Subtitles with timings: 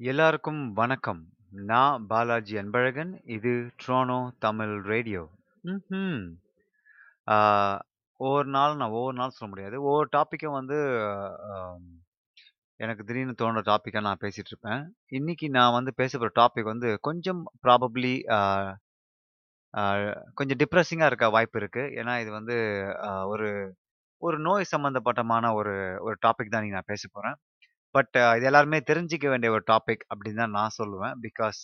[0.00, 1.20] எல்லாருக்கும் வணக்கம்.
[1.68, 3.10] நான் பாலாஜி அன்பழகன்.
[3.36, 5.22] இது ட்ரோனோ தமிழ் ரேடியோ.
[6.00, 6.26] ம்
[8.20, 9.76] ஒவ்வொரு நாளும் நான் ஒவ்வொரு நாள் சொல்ல முடியாது.
[9.88, 10.78] ஒவ்வொரு டாப்பிக்கும் வந்து
[12.80, 14.84] எனக்கு திடீர்னு தோணுற டாப்பிக்காக நான் பேசிகிட்டு இருப்பேன்.
[15.18, 18.14] இன்னைக்கு நான் வந்து பேச போகிற டாபிக் வந்து கொஞ்சம் ப்ராபப்ளி
[20.40, 22.56] கொஞ்சம் டிப்ரெஸிங்காக இருக்க வாய்ப்பு இருக்குது ஏன்னா இது வந்து
[23.32, 23.50] ஒரு
[24.22, 25.76] ஒரு நோய் சம்மந்தப்பட்டமான ஒரு
[26.06, 27.38] ஒரு டாபிக் தான் நீங்கள் நான் பேச போகிறேன்
[27.94, 31.14] பட் இது எல்லாருமே தெரிஞ்சுக்க வேண்டிய ஒரு டாபிக் அப்படின்னு தான் நான் சொல்லுவேன்.
[31.24, 31.60] பிகாஸ்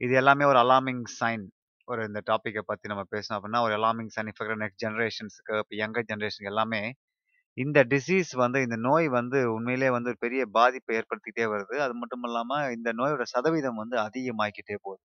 [0.00, 1.44] இது எல்லாமே ஒரு அலார்மிங் சைன்.
[1.88, 5.74] ஒரு இந்த டாபிக்க பத்தி நம்ம பேசணும் அப்படின்னா, ஒரு அலார்மிங் சைன் இப்ப இருக்கிற நெக்ஸ்ட் ஜெனரேஷன்ஸ்க்கு, இப்ப
[5.82, 6.82] யங்கர் ஜெனரேஷன் எல்லாமே
[7.56, 11.76] இந்த டிசீஸ் வந்து இந்த நோய் வந்து உண்மையிலேயே வந்து ஒரு பெரிய பாதிப்பை ஏற்படுத்திக்கிட்டே வருது.
[11.86, 15.02] அது மட்டும் இல்லாம இந்த நோயோட சதவீதம் வந்து அதிகமாகிக்கிட்டே போகுது.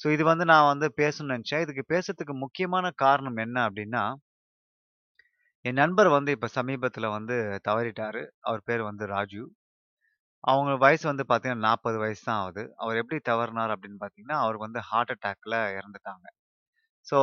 [0.00, 4.04] ஸோ இது வந்து நான் வந்து பேசணும்னு நினச்சேன் இதுக்கு பேசுறதுக்கு முக்கியமான காரணம் என்ன அப்படின்னா
[5.64, 8.22] என் நண்பர் வந்து இப்ப சமீபத்தில் வந்து தவறிட்டாரு.
[8.44, 9.42] அவர் பேரு வந்து ராஜு.
[10.44, 12.62] அவங்க வயசு வந்து பார்த்தீங்கன்னா 40 வயசு தான் ஆகுது.
[12.82, 16.26] அவர் எப்படி தவறுனார் அப்படின்னு பார்த்தீங்கன்னா, அவருக்கு வந்து ஹார்ட் அட்டாக்ல இறந்துட்டாங்க.
[17.06, 17.18] ஸோ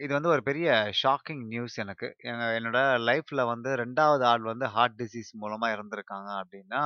[0.00, 0.68] இது வந்து ஒரு பெரிய
[1.00, 2.08] ஷாக்கிங் நியூஸ் எனக்கு.
[2.30, 6.82] எங்கள் என்னோட லைஃப்ல வந்து 2வது ஆள் வந்து ஹார்ட் டிசீஸ் மூலமா இறந்திருக்காங்க அப்படின்னா,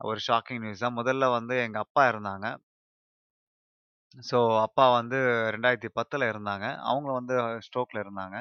[0.00, 0.98] ஒரு ஷாக்கிங் நியூஸ் தான்.
[0.98, 2.46] முதல்ல வந்து எங்க அப்பா இறந்தாங்க.
[4.22, 5.96] ஸோ அப்பா வந்து 2010ல
[6.30, 6.66] இறந்தாங்க.
[6.88, 7.34] அவங்க வந்து
[7.66, 8.36] ஸ்ட்ரோக்ல இருந்தாங்க.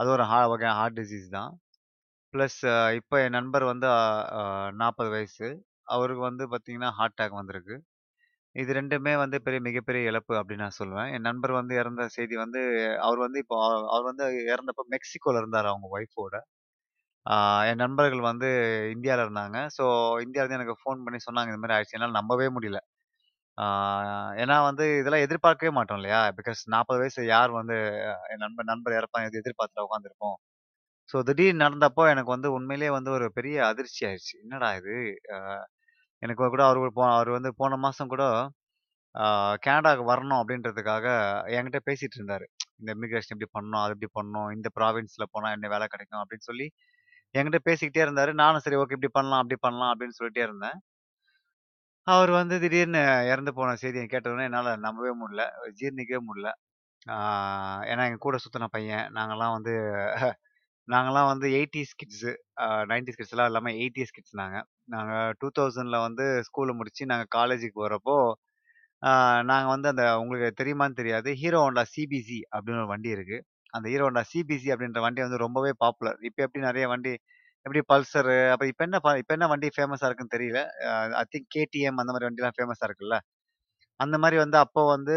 [0.00, 1.52] அது ஒரு ஹா வகை ஹார்ட் டிசீஸ் தான்.
[2.34, 2.58] ப்ளஸ்
[3.00, 3.88] இப்போ என் நண்பர் வந்து
[4.82, 5.48] நாற்பது வயசு.
[5.94, 7.76] அவருக்கு வந்து பார்த்தீங்கன்னா, ஹார்ட் அட்டாக் வந்திருக்கு.
[8.56, 11.10] இது ரெண்டுமே வந்து பெரிய மிகப்பெரிய இழப்பு அப்படின்னு நான் சொல்லுவேன்.
[11.16, 12.62] என் நண்பர் வந்து இறந்த செய்தி வந்து
[13.06, 13.58] அவர் வந்து இப்போ
[13.92, 16.34] அவர் வந்து இறந்தப்போ மெக்சிகோல இருந்தார் அவங்க ஒய்ஃபோட.
[17.70, 18.48] என் நண்பர்கள் வந்து
[18.94, 19.58] இந்தியாவில் இருந்தாங்க.
[19.76, 19.84] ஸோ
[20.26, 21.96] இந்தியாவிலேருந்து எனக்கு ஃபோன் பண்ணி சொன்னாங்க, இந்த மாதிரி ஆயிடுச்சு.
[21.98, 22.80] என்னால் நம்பவே முடியல.
[23.60, 23.64] ஆ
[24.42, 26.20] ஏன்னா வந்து இதெல்லாம் எதிர்பார்க்கவே மாட்டோம் இல்லையா?
[26.38, 27.76] பிகாஸ் 40 வயசு யார் வந்து
[28.32, 30.36] என் நண்பர் நண்பர் இறப்பாங்க எது எதிர்பார்த்துட்டா உட்காந்துருப்போம்.
[31.08, 34.36] ஸோ திடீர்னு நடந்தப்போ எனக்கு வந்து உண்மையிலேயே வந்து ஒரு பெரிய அதிர்ச்சி ஆயிருச்சு.
[34.44, 34.96] என்னடா இது?
[35.34, 35.38] அ
[36.22, 38.24] எனக்கு கூட அவரு போ அவரு வந்து போன மாசம் கூட
[39.14, 39.24] ஆ
[39.64, 41.06] கனடாக்கு வரணும் அப்படின்றதுக்காக
[41.54, 42.46] என்கிட்ட பேசிட்டு இருந்தாரு.
[42.80, 43.82] இந்த இமிகிரேஷன் எப்படி பண்ணணும்?
[43.82, 44.50] அது எப்படி பண்ணணும்?
[44.56, 46.22] இந்த ப்ராவின்ஸ்ல போனா என்ன வேலை கிடைக்கும்?
[46.22, 46.66] அப்படின்னு சொல்லி
[47.34, 48.32] என்கிட்ட பேசிக்கிட்டே இருந்தாரு.
[48.42, 50.78] நானும் சரி ஓகே இப்படி பண்ணலாம், அப்படி பண்ணலாம் அப்படின்னு சொல்லிட்டே இருந்தேன்.
[52.06, 53.00] அவர் வந்து திடீர்னு
[53.30, 55.42] இறந்து போன செய்திய கேட்டவுடனே என்னால நம்பவே முடியல.
[55.78, 56.50] ஜீரணிக்கவே முடியல.
[57.06, 57.16] ஆ
[57.90, 59.06] ஏன்னா எங்க கூட சுத்துன பையன்.
[59.18, 59.74] நாங்கலாம் வந்து
[60.88, 62.32] நாங்கலாம் வந்து 80ஸ் கிட்ஸு.
[62.62, 64.58] அ 90ஸ் கிட்ஸ்லாம் இல்லாம 80ஸ் கிட்ஸ் நாங்க.
[64.94, 65.58] நாங்க 2000ல
[66.06, 68.16] வந்து ஸ்கூல முடிச்சு நாங்க காலேஜுக்கு போகிறப்போ
[69.02, 69.12] ஆ
[69.50, 71.30] நாங்க வந்து அந்த உங்களுக்கு தெரியுமான்னு தெரியாது.
[71.42, 73.38] ஹீரோ ஹோண்டா சிபிசி அப்படின்னு ஒரு வண்டி இருக்கு.
[73.74, 76.18] அந்த ஹீரோ ஹோண்டா சிபிசி அப்படின்ற வண்டி வந்து ரொம்பவே பாப்புலர்.
[76.28, 77.14] இப்ப எப்படி நெறைய வண்டி
[77.66, 80.60] எப்படி பல்சரு, அப்புறம் இப்ப என்ன ப இப்ப என்ன வண்டி ஃபேமஸா இருக்குன்னு தெரியல.
[80.88, 83.18] அ ஐ திங்க் கேடிஎம் அந்த மாரி வண்டிலாம் ஃபேமஸா இருக்குல்ல.
[84.00, 85.16] அந்த மாரி வந்து அப்போ வந்து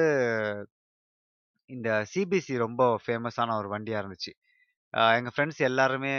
[1.69, 4.31] இந்த சிபிசி ரொம்ப ஃபேமஸான ஒரு வண்டியா இருந்துச்சு.
[4.93, 6.15] அ எங்க ஃப்ரெண்ட்ஸ் எல்லாருமே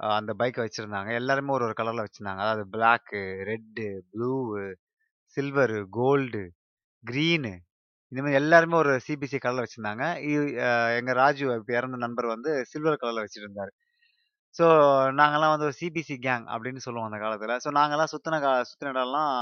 [0.00, 1.10] அ அந்த பைக்க வச்சிருந்தாங்க.
[1.18, 2.42] எல்லாருமே ஒரு ஒரு கலர்ல வச்சிருந்தாங்க.
[2.44, 4.62] அதாவது black, red, blue,
[5.36, 6.42] silver, gold,
[7.04, 7.54] green
[8.12, 10.04] இந்த மாரி எல்லாருமே ஒரு சிபிசி கலர்ல வச்சிருந்தாங்க.
[10.28, 10.32] இ
[10.66, 13.72] அ எங்க ராஜு இப்ப இறந்த நண்பர் வந்து சில்வர் கலர்ல வச்சிருந்தாரு.
[14.56, 14.66] ஸோ
[15.18, 17.56] நாங்கலாம் வந்து ஒரு சிபிசி கேங் அப்படின்னு சொல்லுவோம் அந்த காலத்துல.
[17.64, 19.32] ஸோ நாங்கலாம் சுத்தின கா சுத்தின இடம்லாம்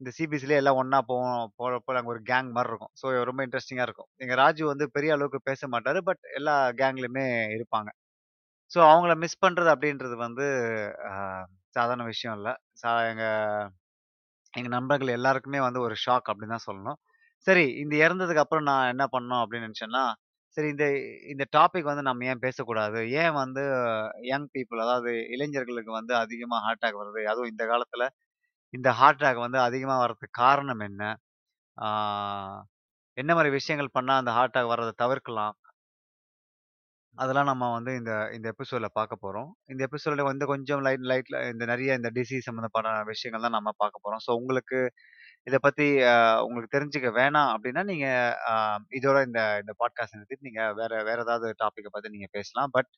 [0.00, 1.40] இந்த சிபிசிலயே எல்லாம் ஒண்ணா போவோம்.
[1.58, 2.92] போறப்போ நாங்க ஒரு கேங் மாரி இருக்கும்.
[3.00, 4.10] ஸோ ரொம்ப இன்ட்ரெஸ்டிங்காக இருக்கும்.
[4.22, 6.00] எங்க ராஜு வந்து பெரிய அளவுக்கு பேச மாட்டாரு.
[6.08, 7.26] பட் எல்லா கேங்லயுமே
[7.56, 7.90] இருப்பாங்க.
[8.70, 10.46] ஸோ அவங்கள மிஸ் பண்றது அப்படின்றது வந்து
[11.10, 11.14] அ
[11.76, 12.50] சாதாரண விஷயம் இல்ல.
[12.76, 13.24] சா எங்க
[14.54, 16.98] எங்க நண்பர்கள் எல்லாருக்குமே வந்து ஒரு ஷாக் அப்படின்னு தான் சொல்லணும்.
[17.46, 20.02] சரி இந்த இறந்ததுக்கு அப்புறம் நான் என்ன பண்ணணும் அப்படின்னு நினைச்சேன்னா,
[20.56, 20.84] சரி இந்த
[21.32, 23.00] இந்த டாபிக் வந்து நம்ம ஏன் பேசக்கூடாது?
[23.20, 23.62] ஏன் வந்து
[24.30, 27.22] யங் பீப்பிள் அதாவது இளைஞர்களுக்கு வந்து அதிகமா ஹார்ட் அட்டாக் வருது?
[27.32, 28.06] அதுவும் இந்த காலத்துல
[28.74, 31.02] இந்த ஹார்ட் அட்டாக் வந்து அதிகமா வர்றதுக்கு காரணம் என்ன?
[31.76, 31.88] ஆ
[33.16, 35.56] என்ன மாரி விஷயங்கள் பண்ணா அந்த ஹார்ட் அட்டாக் வர்றத தவிர்க்கலாம்?
[37.18, 39.48] அதெல்லாம் நம்ம வந்து இந்த இந்த எபிசோட்ல பார்க்க போறோம்.
[39.68, 44.04] இந்த எபிசோட்ல வந்து கொஞ்சம் லைட் லைட்ல இந்த நெறைய இந்த டிசீஸ் சம்மந்தப்பட்ட விஷயங்கள் தான் நம்ம பார்க்க
[44.04, 44.22] போறோம்.
[44.26, 44.78] ஸோ உங்களுக்கு
[45.46, 46.14] இத பத்தி அ
[46.44, 48.06] உங்களுக்கு தெரிஞ்சுக்க வேணாம் அப்டின்னா, நீங்க
[48.50, 48.54] அ
[48.98, 52.72] இதோட இந்த இந்த பாட்காஸ்ட் நிறுத்திட்டு நீங்க வேற வேற ஏதாவது டாபிக்க பத்தி நீங்க பேசலாம்.
[52.76, 52.90] பட்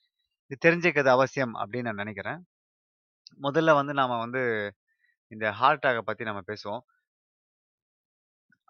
[0.50, 2.40] இது தெரிஞ்சுக்கிறது அவசியம் அப்டின்னு நான் நெனைக்கிறேன்.
[3.40, 4.42] முதல்ல வந்து நாம வந்து
[5.32, 6.82] இந்த ஹார்ட் அட்டாக்க பத்தி நம்ம பேசுவோம்.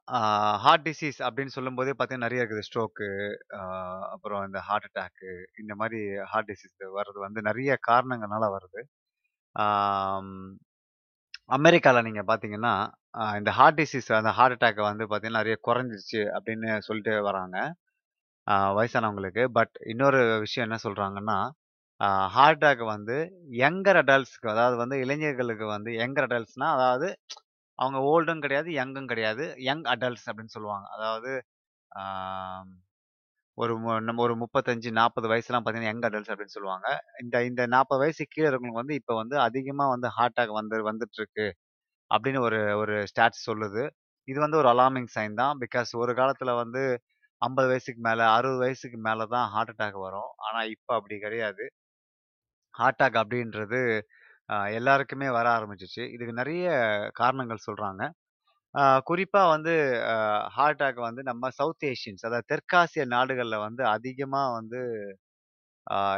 [0.09, 0.19] ஆ
[0.63, 2.67] ஹார்ட் டிசீஸ் அப்டின்னு சொல்லும்போதே பார்த்தீங்கன்னா, நெறைய இருக்குது.
[2.69, 3.09] ஸ்ட்ரோக்கு,
[3.59, 3.61] அ
[4.15, 5.31] அப்புறம் இந்த ஹார்ட் அட்டாக்கு
[5.63, 6.01] இந்த மாரி
[6.33, 8.83] ஹார்ட் டிசீஸ் வர்றது வந்து நெறைய காரணங்கள்னால வருது.
[9.57, 10.35] ஆம்
[11.50, 12.73] அமெரிக்கால நீங்க பார்த்தீங்கன்னா,
[13.17, 17.56] அ இந்த ஹார்ட் டிசீஸ் அந்த ஹார்ட் அட்டாக் வந்து பார்த்தீங்கன்னா, நெறைய குறைஞ்சிருச்சு அப்படின்னு சொல்லிட்டு வராங்க.
[18.47, 19.44] அ வயசானவங்களுக்கு.
[19.55, 21.39] பட் இன்னொரு விஷயம் என்ன சொல்றாங்கன்னா,
[22.00, 23.17] அ ஹார்ட் அட்டாக் வந்து
[23.61, 27.09] யங்கர் அடல்ட்ஸ்க்கு அதாவது வந்து இளைஞர்களுக்கு வந்து யங்கர் அடல்ட்ஸ்னா அதாவது
[27.79, 29.44] அவங்க ஓல்டும் கிடையாது, யங்கும் கிடையாது.
[29.69, 30.87] யங் அடல்ட்ஸ் அப்படின்னு சொல்லுவாங்க.
[30.97, 31.33] அதாவது
[31.93, 32.05] ஆ
[33.59, 33.73] ஒரு
[34.07, 36.87] நம்ம ஒரு 35, 40 வயசுலாம் பார்த்தீங்கன்னா, யங் அடல்ட்ஸ் அப்படின்னு சொல்லுவாங்க.
[37.23, 41.47] இந்த இந்த 40 வயசுக்கு கீழ இருக்கிறவங்களுக்கு வந்து இப்ப வந்து அதிகமா வந்து ஹார்ட் அட்டாக் வந்து வந்துட்டுருக்கு.
[42.11, 43.85] அப்படின்னு ஒரு ஒரு ஸ்டாட்ஸ் சொல்லுது.
[44.29, 45.57] இது வந்து ஒரு அலார்மிங் சைன் தான்.
[45.65, 46.83] பிகாஸ் ஒரு காலத்துல வந்து
[47.43, 50.31] 50 வயசுக்கு மேல, 60 வயசுக்கு மேல தான் ஹார்ட் அட்டாக் வரும்.
[50.47, 51.65] ஆனா இப்ப அப்படி கிடையாது.
[52.75, 53.81] ஹார்ட் அட்டாக் அப்படின்றது
[54.49, 56.05] அ எல்லாருக்குமே வர ஆரம்பிச்சுச்சு.
[56.15, 56.67] இதுக்கு நெறைய
[57.21, 58.03] காரணங்கள் சொல்றாங்க.
[58.75, 59.73] குறிப்பாக குறிப்பா வந்து
[60.09, 60.15] அ
[60.55, 64.81] ஹார்ட் அட்டாக் வந்து நம்ம சவுத் ஏஷியன்ஸ் அதாவது தெற்காசிய நாடுகள்ல வந்து அதிகமா வந்து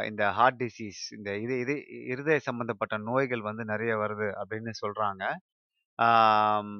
[0.09, 1.75] இந்த ஹார்ட் டிசீஸ் இந்த இது இது
[2.11, 5.23] இருதய சம்பந்தப்பட்ட நோய்கள் வந்து நெறைய வருது அப்படின்னு சொல்றாங்க.
[5.99, 6.75] ஆம்.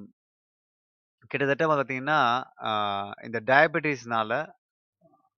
[1.32, 2.20] கிட்டத்தட்ட பார்த்தீங்கன்னா,
[3.26, 4.32] இந்த டயபெட்டிஸ்னால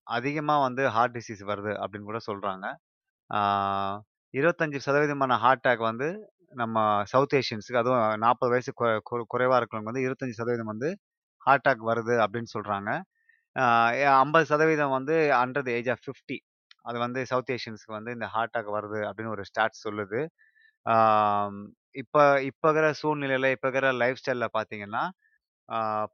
[0.08, 2.66] அதிகமா வந்து ஹார்ட் டிசீஸ் வருது அப்படின்னு கூட சொல்றாங்க.
[3.30, 3.40] ஆ
[4.34, 6.08] 25% ஹார்ட் அட்டாக் வந்து
[6.54, 6.78] நம்ம
[7.12, 9.16] சவுத் ஏஷியன்ஸுக்கு அதுவும் 40 வயசு கொ கொ
[9.54, 10.90] இருக்கிறவங்க வந்து 25% வந்து
[11.42, 12.90] ஹார்ட் அட்டாக் வருது அப்படின்னு சொல்கிறாங்க
[14.18, 16.38] ஐம்பது சதவீதம் வந்து அண்டர் தி ஏஜ் ஆஃப் 50
[16.86, 20.20] அது வந்து சவுத் ஏஷியன்ஸுக்கு வந்து இந்த ஹார்ட் அட்டாக் வருது அப்படின்னு ஒரு ஸ்டாட்ஸ் சொல்லுது.
[20.86, 21.60] ஆம்
[21.96, 25.04] இப்போ இருக்கிற சூழ்நிலையில் இப்போ இருக்கிற லைஃப் ஸ்டைலில் பார்த்தீங்கன்னா,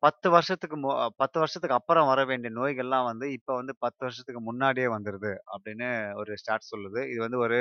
[0.03, 0.89] பத்து வருஷத்துக்கு மு
[1.21, 5.89] 10 வருஷத்துக்கு அப்புறம் வர வேண்டிய நோய்கள்லாம் வந்து இப்போ வந்து 10 வருஷத்துக்கு முன்னாடியே வந்துடுது அப்படின்னு
[6.21, 7.01] ஒரு ஸ்டாட்ஸ் சொல்லுது.
[7.11, 7.59] இது வந்து ஒரு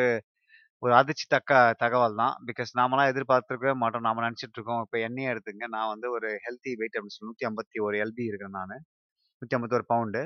[0.83, 1.51] ஒரு அதிர்ச்சி தக்க
[1.83, 2.35] தகவல் தான்.
[2.49, 4.05] பிகாஸ் நாமலாம் எதிர்பார்த்துருக்கவே மாட்டோம்.
[4.07, 4.81] நாம நினச்சிட்டு இருக்கோம்.
[4.85, 8.77] இப்போ என்னையே எடுத்துங்க நான் வந்து ஒரு ஹெல்த்தி வெயிட் அப்படின்னு சொல்லி 151 எல்பி இருக்கேன் நானு.
[9.43, 10.23] 151 பவுண்டு.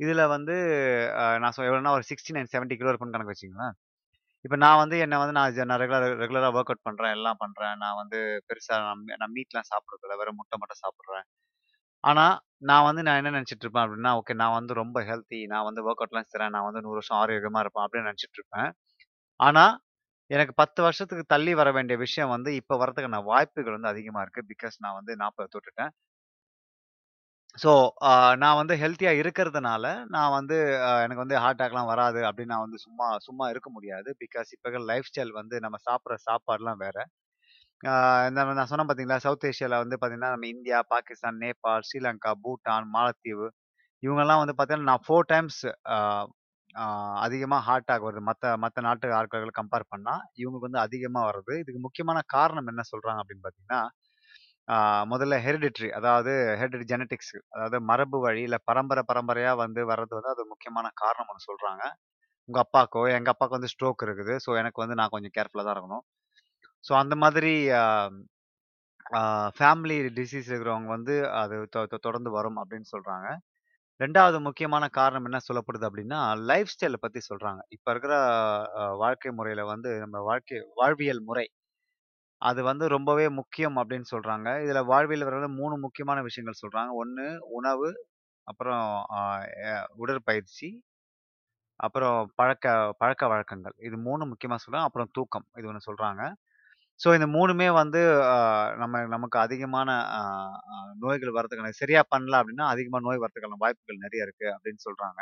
[0.00, 0.54] இதில் வந்து
[1.42, 3.74] நான் சொ எவ்வளோனா ஒரு 69, 70 கிலோ இருப்பேன்னு கணக்கு வச்சுக்கங்களேன்.
[4.44, 7.76] இப்போ நான் வந்து என்னை வந்து நான் ஜ நான் ரெகுலர் ரெகுலராக ஒர்க் அவுட் பண்ணுறேன் எல்லாம் பண்ணுறேன்
[7.84, 8.18] நான் வந்து
[8.48, 11.26] பெருசாக நான் நான் மீட்லாம் சாப்பிட்றதில்ல வெறும் முட்டை மட்டும் சாப்பிட்றேன்
[12.04, 15.40] ஆனால் நான் வந்து நான் என்ன நினச்சிட்டு இருப்பேன் அப்படின்னா, ஓகே நான் வந்து ரொம்ப ஹெல்த்தி.
[15.52, 18.70] நான் வந்து ஒர்க் அவுட்லாம் செய்கிறேன் நான் வந்து நூறு வருஷம் ஆரோக்கியமாக இருப்பேன் அப்படின்னு நினச்சிட்டு இருப்பேன்.
[19.40, 19.64] ஆனா,
[20.30, 24.42] எனக்கு 10 வருஷத்துக்கு தள்ளி வர வேண்டிய விஷயம் வந்து இப்ப வரதுக்கான வாய்ப்புகள் வந்து அதிகமா இருக்கு.
[24.52, 25.92] பிகாஸ் நான் வந்து 40 தொட்டுட்டேன்.
[27.58, 27.72] ஸோ,
[28.40, 30.56] நான் வந்து ஹெல்த்தியா இருக்கிறதுனால, நான் வந்து
[31.02, 34.10] எனக்கு வந்து ஹார்ட் அட்டாக்லாம் வராது அப்படின்னு நான் வந்து சும்மா சும்மா இருக்க முடியாது.
[34.22, 36.96] பிகாஸ் இப்போ லைஃப் ஸ்டைல் வந்து நம்ம சாப்பிடுற சாப்பாடுலாம் வேற.
[38.28, 43.48] இந்த நான் சொன்னேன் பார்த்தீங்களா, சவுத் ஏஷியாவில் வந்து பார்த்தீங்கன்னா, நம்ம இந்தியா, பாகிஸ்தான், நேபாள், ஸ்ரீலங்கா, பூட்டான், மாலத்தீவு
[44.02, 45.60] இவங்கெல்லாம் வந்து பார்த்தீங்கன்னா, நான் ஃபோர் டைம்ஸ்
[47.24, 48.22] அதிகமாக ஹார்ட் அட்டாக் வருது.
[48.28, 51.54] மற்ற மற்ற நாட்டு ஆட்களை கம்பேர் பண்ணால் இவங்களுக்கு வந்து அதிகமாக வருது.
[51.62, 53.80] இதுக்கு முக்கியமான காரணம் என்ன சொல்கிறாங்க அப்படின்னு பார்த்தீங்கன்னா,
[55.12, 60.44] முதல்ல ஹெரிடிட்ரி அதாவது ஹெரிடிட்ரி ஜெனட்டிக்ஸ் அதாவது மரபு வழி இல்லை பரம்பரை பரம்பரையாக வந்து வர்றது வந்து அது
[60.52, 61.82] முக்கியமான காரணம் ஒன்று சொல்கிறாங்க
[62.48, 64.34] உங்கள் அப்பாக்கோ, எங்கள் அப்பாவுக்கு வந்து ஸ்ட்ரோக் இருக்குது.
[64.44, 66.04] ஸோ எனக்கு வந்து நான் கொஞ்சம் கேர்ஃபுல்லாக தான் இருக்கணும்.
[66.84, 67.52] ஸோ அந்த மாதிரி
[69.58, 71.56] ஃபேமிலி டிசீஸ் இருக்கிறவங்க வந்து அது
[72.06, 73.28] தொடர்ந்து வரும் அப்படின்னு சொல்கிறாங்க
[74.00, 76.20] ரெண்டாவது முக்கியமான காரணம் என்ன சொல்லப்படுது அப்படின்னா,
[76.50, 78.14] லைஃப் ஸ்டைலை பற்றி சொல்கிறாங்க இப்போ இருக்கிற
[79.02, 81.46] வாழ்க்கை முறையில் வந்து நம்ம வாழ்க்கை வாழ்வியல் முறை,
[82.42, 87.26] அது வந்து ரொம்பவே முக்கியம் அப்படின்னு சொல்கிறாங்க இதில் வாழ்வியல் முறையில 3 முக்கியமான விஷயங்கள் சொல்கிறாங்க ஒன்று
[87.58, 87.90] உணவு,
[88.46, 88.86] அப்புறம்
[90.02, 90.68] உடற்பயிற்சி,
[91.80, 92.66] அப்புறம் பழக்க
[93.02, 93.76] பழக்க வழக்கங்கள்.
[93.88, 95.46] இது மூணு முக்கியமாக சொல்கிறாங்க அப்புறம் தூக்கம்.
[95.58, 96.22] இது ஒன்று சொல்கிறாங்க
[97.00, 98.34] ஸோ இந்த 3மே வந்து அ
[98.80, 100.20] நம்ம நமக்கு அதிகமான அ
[100.72, 105.20] அ நோய்கள் வரதுக்கான சரியா பண்ணல அப்படின்னா, அதிகமா நோய் வரதுக்கான வாய்ப்புகள் நெறைய இருக்கு அப்படின்னு சொல்றாங்க.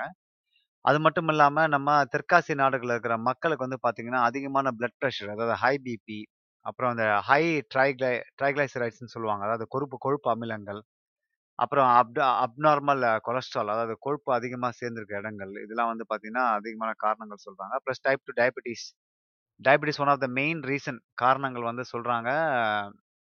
[0.84, 5.74] அது மட்டும் இல்லாம நம்ம தெற்காசிய நாடுகள்ல இருக்கிற மக்களுக்கு வந்து பார்த்தீங்கன்னா, அதிகமான பிளட் பிரஷர் அதாவது ஹை
[5.86, 6.20] பிபி,
[6.66, 7.42] அப்புறம் அந்த ஹை
[7.74, 9.44] ட்ரைக்ளை ட்ரைக்ளைசரைட்ஸ்ன்னு சொல்லுவாங்க.
[9.48, 10.82] அதாவது கொழுப்பு கொழுப்பு அமிலங்கள்,
[11.58, 12.14] அப்புறம் அப்
[12.44, 15.54] அப்நார்மல் கொலஸ்ட்ரால் அதாவது கொழுப்பு அதிகமா சேர்ந்திருக்க இடங்கள்.
[15.64, 17.76] இதெல்லாம் வந்து பார்த்தீங்கன்னா, அதிகமான காரணங்கள் சொல்றாங்க.
[17.86, 18.86] Plus type 2 diabetes.
[19.66, 22.30] Diabetes one of the main reason காரணங்கள் வந்து சொல்கிறாங்க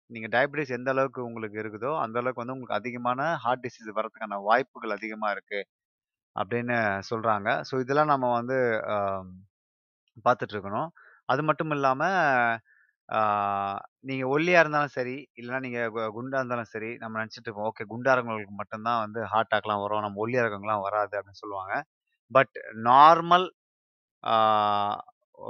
[0.10, 4.96] நீங்கள் டயபிட்டிஸ் எந்த அளவுக்கு உங்களுக்கு இருக்குதோ, அந்த அளவுக்கு வந்து உங்களுக்கு அதிகமான ஹார்ட் டிசீஸ் வரதுக்கான வாய்ப்புகள்
[4.98, 5.68] அதிகமாக இருக்குது
[6.36, 6.78] அப்படின்னு
[7.12, 8.58] சொல்கிறாங்க ஸோ இதெல்லாம் நம்ம வந்து
[10.28, 10.90] பார்த்துட்ருக்கணும்
[11.30, 12.58] அது மட்டும் இல்லாமல்
[14.10, 18.56] நீங்கள் ஒல்லியாக இருந்தாலும் சரி, இல்லைன்னா நீங்கள் குண்டாக இருந்தாலும் சரி, நம்ம நினச்சிட்டு இருக்கோம் ஓகே குண்டாக இருக்கவங்களுக்கு
[18.62, 20.04] மட்டும்தான் வந்து ஹார்ட் அட்டாக்லாம் வரும்.
[20.06, 21.74] நம்ம ஒல்லியாக இருக்கவங்களாம் வராது அப்படின்னு சொல்லுவாங்க.
[22.32, 22.56] பட்
[22.90, 23.48] நார்மல்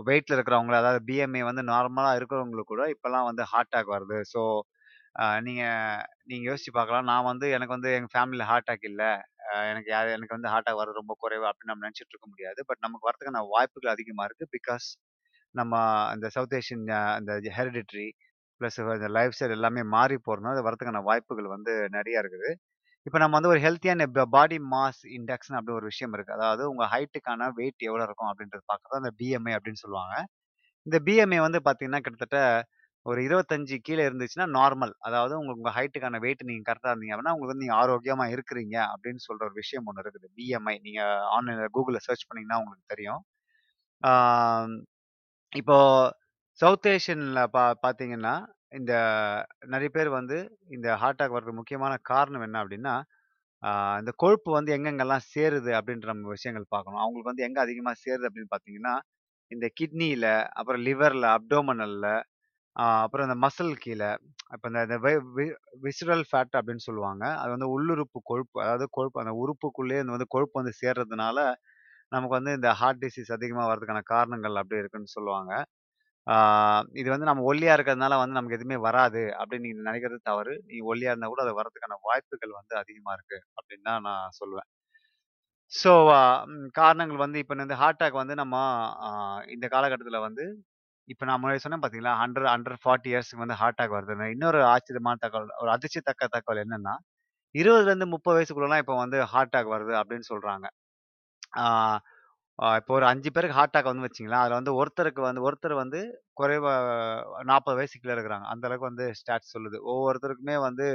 [0.07, 4.17] வெயிட்டில் வெயிட்ல அதாவது பிஎம்ஏ வந்து நார்மலாக இருக்கிறவங்களுக்கு கூட இப்போல்லாம் வந்து ஹார்ட் அட்டாக் வருது.
[4.33, 4.41] ஸோ
[5.47, 7.07] நீங்கள் நீங்கள் யோசிச்சு பார்க்கலாம்.
[7.11, 9.09] நான் வந்து எனக்கு வந்து எங்கள் ஃபேமிலியில் ஹார்ட் அட்டாக் இல்லை
[9.71, 12.59] எனக்கு யார் எனக்கு வந்து ஹார்ட் அட்டாக் வர ரொம்ப குறைவு அப்படின்னு நம்ம நினச்சிட்டு இருக்க முடியாது.
[12.69, 14.87] பட் நமக்கு வரதுக்கான வாய்ப்புகள் அதிகமாக இருக்குது பிகாஸ்
[15.55, 15.73] நம்ம
[16.13, 16.85] அந்த சவுத் ஏஷியன்
[17.19, 18.07] அந்த ஹெரிடிட்ரி
[18.61, 22.49] ப்ளஸ் இந்த லைஃப் ஸ்டைல் எல்லாமே மாறி போகிறதுனால அது வரதுக்கான வாய்ப்புகள் வந்து நிறையா இருக்குது.
[23.05, 27.47] இப்போ நம்ம வந்து ஒரு ஹெல்த்தியான பாடி மாஸ் இண்டெக்ஸ்னு அப்படி ஒரு விஷயம் இருக்குது அதாவது உங்கள் ஹைட்டுக்கான
[27.59, 30.15] வெயிட் எவ்வளோ இருக்கும் அப்படின்றது பார்க்குறது அந்த பிஎம்ஐ அப்படின்னு சொல்லுவாங்க.
[30.85, 32.39] இந்த பிஎம்ஐ வந்து பார்த்தீங்கன்னா, கிட்டத்தட்ட
[33.05, 34.93] ஒரு இருபத்தஞ்சு கீழே இருந்துச்சுன்னா நார்மல்.
[35.07, 39.23] அதாவது உங்களுக்கு உங்கள் ஹைட்டுக்கான வெயிட் நீங்கள் கரெக்டாக இருந்தீங்க அப்படின்னா, உங்களுக்கு வந்து நீங்கள் ஆரோக்கியமாக இருக்கிறீங்க அப்படின்னு
[39.27, 40.27] சொல்கிற ஒரு விஷயம் ஒன்று இருக்குது.
[40.39, 43.21] பிஎம்ஐ நீங்கள் ஆன்லைனில் கூகுளில் சர்ச் பண்ணீங்கன்னா உங்களுக்கு தெரியும்.
[44.03, 44.79] இப்போது
[45.53, 45.77] இப்போ
[46.59, 48.33] சவுத் ஏஷியனில் பா பார்த்தீங்கன்னா,
[48.71, 48.93] இந்த
[49.65, 50.37] நிறைய பேர் வந்து
[50.69, 52.95] இந்த ஹார்ட் அட்டாக் வரதுக்கு முக்கியமான காரணம் என்ன அப்படின்னா,
[54.01, 57.01] இந்த கொழுப்பு வந்து எங்கெங்கெல்லாம் சேருது அப்படின்ற நம்ம விஷயங்கள் பார்க்கணும்.
[57.03, 58.95] அவங்களுக்கு வந்து எங்க அதிகமா சேருது அப்படின்னு பார்த்தீங்கன்னா,
[59.51, 62.11] இந்த கிட்னியில் அப்புறம் லிவர்ல, அப்டோமனலில்
[63.01, 64.09] அப்புறம் இந்த மசில் கீழே
[64.55, 65.45] இப்போ இந்த இந்த வி
[65.83, 65.91] வி
[66.31, 67.23] ஃபேட் அப்படின்னு சொல்லுவாங்க.
[67.41, 68.57] அது வந்து உள்ளுறுப்பு கொழுப்பு.
[68.63, 71.37] அதாவது கொழுப்பு அந்த உறுப்புக்குள்ளேயே இந்த வந்து கொழுப்பு வந்து சேர்றதுனால,
[72.11, 75.53] நமக்கு வந்து இந்த ஹார்ட் டிசீஸ் அதிகமாக வர்றதுக்கான காரணங்கள் அப்படி இருக்குன்னு சொல்லுவாங்க.
[77.01, 80.53] இது வந்து நம்ம ஒல்லியா இருக்கிறதுனால வந்து நமக்கு எதுவுமே வராது அப்படின்னு நீங்க நினைக்கிறது தவறு.
[80.69, 84.67] நீங்க ஒல்லியா இருந்தா கூட அது வர்றதுக்கான வாய்ப்புகள் வந்து அதிகமா இருக்கு அப்படின்னு தான் நான் சொல்லுவேன்.
[85.71, 85.91] ஸோ
[86.79, 88.55] காரணங்கள் வந்து இப்போ இந்த ஹார்ட் அட்டாக் வந்து நம்ம
[89.55, 90.45] இந்த காலகட்டத்தில் வந்து
[91.07, 92.13] இப்போ நான் முன்னாடி சொன்னேன் பார்த்தீங்களா?
[92.21, 94.25] ஹண்ட்ரட் ஹண்ட்ரட் ஃபார்ட்டி இயர்ஸ்க்கு வந்து ஹார்ட் அட்டாக் வருதுன்னு.
[94.35, 96.93] இன்னொரு ஆச்சரியமான தகவல், ஒரு அதிர்ச்சித்தக்க தகவல் என்னன்னா,
[97.55, 100.67] 20லேருந்து 30 வயசுக்குள்ளலாம் இப்போ வந்து ஹார்ட் அட்டாக் வருது அப்படின்னு சொல்கிறாங்க
[102.77, 105.99] இப்போ ஒரு அஞ்சு பேருக்கு ஹார்ட் அட்டாக் வந்து வச்சுக்கங்களேன், அதில் வந்து ஒருத்தருக்கு வந்து ஒருத்தர் வந்து
[106.39, 106.73] குறைவா
[107.49, 108.45] நாற்பது வயசுக்குள்ள இருக்கிறாங்க.
[108.53, 109.77] அந்த அளவுக்கு வந்து ஸ்டாட்ஸ் சொல்லுது.
[109.91, 110.87] ஒவ்வொருத்தருக்குமே வந்து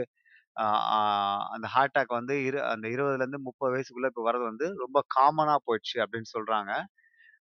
[1.54, 5.96] அந்த ஹார்ட் அட்டாக் வந்து இரு அந்த 20லேருந்து 30 வயசுக்குள்ள இப்போ வர்றது வந்து ரொம்ப காமனாக போயிடுச்சு
[6.04, 6.72] அப்படின்னு சொல்கிறாங்க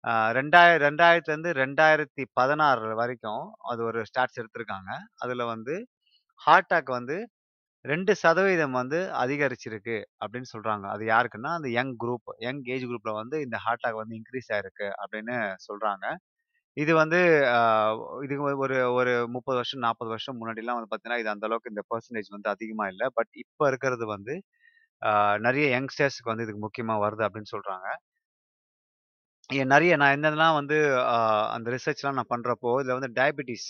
[0.03, 4.91] அ 2000 2000லேருந்து 2016 வரைக்கும் அது ஒரு ஸ்டாட்ஸ் எடுத்திருக்காங்க.
[5.23, 5.75] அதில் வந்து
[6.41, 7.17] ஹார்ட் அட்டாக் வந்து
[7.85, 8.39] 2%
[8.75, 10.85] வந்து அதிகரிச்சிருக்கு அப்படின்னு சொல்றாங்க.
[10.93, 14.87] அது யாருக்குன்னா, அந்த யங் குரூப் யங் ஏஜ் குரூப்ல வந்து இந்த ஹார்ட் அட்டாக் வந்து இன்க்ரீஸ் ஆயிருக்கு
[15.01, 15.35] அப்படின்னு
[15.67, 16.05] சொல்றாங்க.
[16.77, 17.19] இது வந்து
[17.53, 17.59] அ
[18.63, 22.51] ஒரு ஒரு 30 வருஷம், 40 வருஷம் முன்னாடிலாம் வந்து பார்த்தீங்கன்னா, இது அந்த அளவுக்கு இந்த பெர்சன்டேஜ் வந்து
[22.55, 23.03] அதிகமா இல்ல.
[23.17, 24.35] பட் இப்ப இருக்கிறது வந்து
[25.01, 25.11] அ
[25.45, 27.87] நெறைய யங்ஸ்டர்ஸ்க்கு வந்து இதுக்கு முக்கியமா வருது அப்படின்னு சொல்றாங்க.
[29.49, 31.17] எ நெறைய நான் என்னென்னலாம் வந்து அ
[31.55, 33.67] அந்த ரிசர்ச்லாம் நான் பண்றப்போ, இதுல வந்து டயபிட்டிஸ்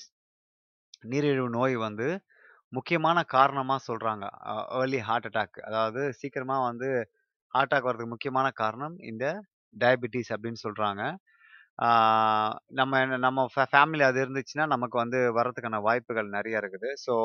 [1.05, 2.07] நீரிழிவு நோய் வந்து
[2.73, 4.25] முக்கியமான காரணமா சொல்றாங்க.
[4.79, 5.57] Early heart attack.
[5.69, 6.89] அதாவது சீக்கிரமா வந்து
[7.53, 9.25] ஹார்ட் அட்டாக் வர்றதுக்கு முக்கியமான காரணம் இந்த
[9.75, 11.03] டயபிட்டிஸ் அப்படின்னு சொல்றாங்க.
[12.79, 13.65] நம்ம என்ன நம்ம ஃபே
[14.09, 16.89] அது இருந்துச்சுன்னா, நமக்கு வந்து வர்றதுக்கான வாய்ப்புகள் நிறைய இருக்குது.
[17.05, 17.15] ஸோ,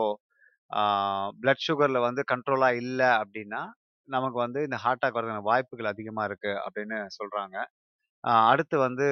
[1.42, 3.62] பிளட் சுகர்ல வந்து கண்ட்ரோலா இல்லை அப்படின்னா,
[4.08, 7.56] நமக்கு வந்து இந்த ஹார்ட் அட்டாக் வரதுக்கான வாய்ப்புகள் அதிகமா இருக்கு அப்படின்னு சொல்றாங்க.
[8.50, 9.06] அடுத்து வந்து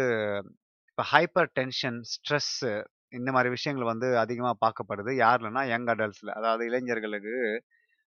[0.91, 2.73] இப்போ ஹைப்பர் டென்ஷன், ஸ்ட்ரெஸ்ஸு
[3.13, 5.13] இந்த மாதிரி விஷயங்கள் வந்து அதிகமா பார்க்கப்படுது.
[5.23, 6.31] யார்லன்னா யங் அடல்ட்ஸ்ல.
[6.39, 7.35] அதாவது இளைஞர்களுக்கு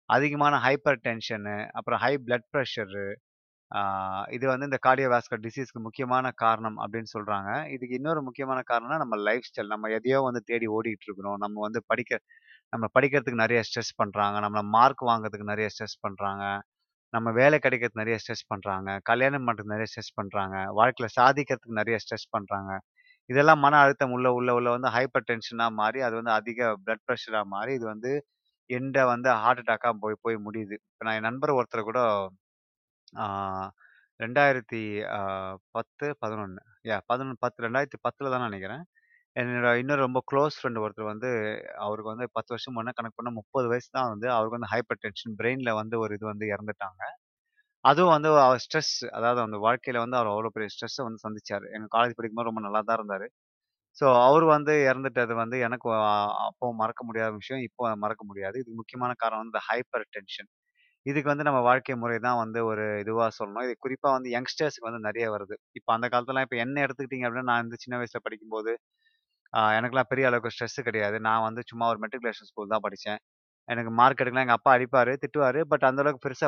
[0.10, 3.06] அதிகமான ஹைப்பர் டென்ஷனு, அப்புறம் ஹை பிளட் பிரஷரு,
[3.72, 3.80] ஆ
[4.38, 7.52] இது வந்து இந்த கார்டியோவாஸ்குலர் டிசீஸ்க்கு முக்கியமான காரணம் அப்படின்னு சொல்றாங்க.
[7.76, 9.74] இதுக்கு இன்னொரு முக்கியமான காரணம்னா நம்ம லைஃப் ஸ்டைல்.
[9.76, 11.40] நம்ம எதையோ வந்து தேடி ஓடிட்டு இருக்கிறோம்.
[11.40, 12.22] நம்ம வந்து படிக்க
[12.74, 14.38] நம்ம படிக்கிறதுக்கு நெறைய ஸ்ட்ரெஸ் பண்றாங்க.
[14.46, 16.46] நம்மள மார்க் வாங்குறதுக்கு நெறைய ஸ்ட்ரெஸ் பண்றாங்க.
[17.14, 18.90] நம்ம வேலை கிடைக்கிறதுக்கு நெறைய ஸ்ட்ரெஸ் பண்றாங்க.
[19.04, 20.58] கல்யாணம் பண்றதுக்கு நெறைய ஸ்ட்ரெஸ் பண்றாங்க.
[20.80, 22.72] வாழ்க்கையில சாதிக்கிறதுக்கு நெறைய ஸ்ட்ரெஸ் பண்றாங்க.
[23.30, 27.46] இதெல்லாம் மன அழுத்தம் உள்ள உள்ள உள்ள வந்து ஹைப்பர் டென்ஷனாக மாறி, அது வந்து அதிக பிளட் ப்ரெஷராக
[27.56, 28.12] மாறி, இது வந்து
[28.70, 30.76] எண்ட வந்து ஹார்ட் அட்டாக்காக போய் போய் முடியுது.
[30.88, 32.00] இப்போ நான் என் நண்பர் ஒருத்தர் கூட
[34.20, 34.82] ரெண்டாயிரத்தி
[35.76, 38.84] பத்து பதினொன்று யா பதினொன்று பத்து ரெண்டாயிரத்தி பத்தில் தான் நினைக்கிறேன்
[39.36, 41.30] என்னோட இன்னும் ரொம்ப க்ளோஸ் ஃப்ரெண்ட் ஒருத்தர் வந்து
[41.86, 45.36] அவருக்கு வந்து 10 வருஷம் முன்ன கணக்கு பண்ண முப்பது வயசு தான் வந்து அவருக்கு வந்து ஹைப்பர் டென்ஷன்
[45.40, 47.02] பிரெயினில் வந்து ஒரு இது வந்து இறந்துட்டாங்க.
[47.86, 51.66] அதுவும் வந்து அவர் ஸ்ட்ரெஸ் அதாவது அந்த வாழ்க்கையில வந்து அவர் அவ்வளோ பெரிய ஸ்ட்ரெஸ்ஸ வந்து சந்திச்சாரு.
[51.76, 53.28] எங்க காலேஜ் படிக்கும்போது ரொம்ப நல்லா தான் இருந்தாரு.
[53.98, 56.14] ஸோ அவரு வந்து இறந்துட்டது வந்து எனக்கு அ
[56.48, 57.62] அப்போ மறக்க முடியாத விஷயம்.
[57.68, 58.56] இப்போ மறக்க முடியாது.
[58.60, 60.50] இதுக்கு முக்கியமான காரணம் வந்து இந்த ஹைப்பர் டென்ஷன்.
[61.06, 63.66] இதுக்கு வந்து நம்ம வாழ்க்கை முறை தான் வந்து ஒரு இதுவா சொல்லணும்.
[63.68, 65.56] இது குறிப்பா வந்து யங்ஸ்டர்ஸ்க்கு வந்து நெறைய வருது.
[65.76, 68.74] இப்ப அந்த காலத்துலலாம் இப்ப என்ன எடுத்துக்கிட்டீங்க அப்படின்னா, நான் வந்து சின்ன வயசுல படிக்கும்போது,
[69.54, 71.18] அ எனக்கெல்லாம் பெரிய அளவுக்கு ஸ்ட்ரெஸ் கிடையாது.
[71.26, 73.20] நான் வந்து சும்மா ஒரு மெட்ரிகுலேஷன் ஸ்கூல் தான் படிச்சேன்.
[73.70, 75.62] எனக்கு மார்க் எடுக்கலாம் எங்க அப்பா அடிப்பாரு, திட்டுவாரு.
[75.62, 76.48] பட் அந்த அளவுக்கு பெருசா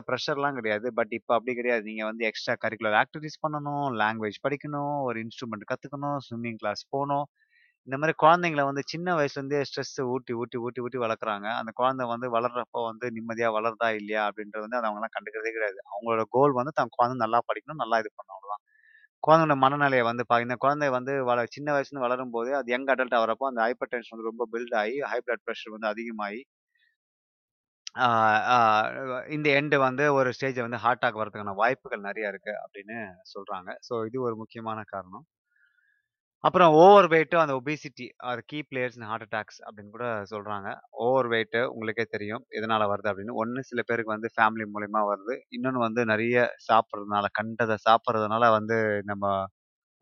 [0.56, 0.88] கிடையாது.
[0.94, 1.84] பட் இப்போ அப்படி கிடையாது.
[1.84, 7.28] நீங்க வந்து எக்ஸ்ட்ரா கரிக்குலர் ஆக்டிவிட்டிஸ் பண்ணணும், லாங்குவேஜ் படிக்கணும், ஒரு இன்ஸ்ட்ருமெண்ட் கத்துக்கணும், ஸ்விம்மிங் கிளாஸ் போகணும்
[7.88, 11.48] இந்த மாதிரி குழந்தைங்கள வந்து சின்ன வயசுலேருந்தே ஸ்ட்ரெஸ் ஊட்டி, ஊட்டி, ஊட்டி, ஊட்டி வளர்க்குறாங்க.
[11.62, 15.80] அந்த குழந்தை வந்து வளர்றப்போ வந்து நிம்மதியாக வளருதா இல்லையா அப்படின்றது வந்து அத அவங்கலாம் கண்டுக்கிறதே கிடையாது.
[15.92, 18.64] அவங்களோட கோல் வந்து தன் குழந்தை நல்லா படிக்கணும், நல்லா இது பண்ணணும் அவ்வளோதான்.
[19.24, 23.18] குழந்தையோட மனநிலையை வந்து பா இந்த குழந்தை வந்து வள சின்ன வயசுலேருந்து வளரும் போது அது யங் அடல்ட்
[23.20, 26.42] ஆகிறப்போ அந்த ஹைப்பர் டென்ஷன் வந்து ரொம்ப பில்ட் ஆகி ஹை பிளட் ப்ரெஷர் வந்து அதிகமாகி
[29.36, 32.98] இந்த எண்டு வந்து ஒரு ஸ்டேஜை வந்து ஹார்ட் அட்டாக் வரதுக்கான வாய்ப்புகள் நிறைய இருக்கு அப்படின்னு
[33.34, 33.70] சொல்றாங்க.
[33.88, 35.26] ஸோ இது ஒரு முக்கியமான காரணம்.
[36.44, 40.68] அப்புறம் ஓவர் வெயிட்டும் அந்த obesity are key players heart attacks அப்படின்னு கூட சொல்றாங்க.
[41.06, 42.44] ஓவர் வெயிட்டு உங்களுக்கே தெரியும்.
[42.60, 43.36] எதனால வருது அப்படின்னு.
[43.44, 45.36] ஒன்று சில பேருக்கு வந்து ஃபேமிலி மூலயமா வருது.
[45.58, 46.38] இன்னொன்று வந்து நிறைய
[46.70, 48.78] சாப்பிட்றதுனால கண்டதை சாப்பிட்றதுனால வந்து
[49.12, 49.26] நம்ம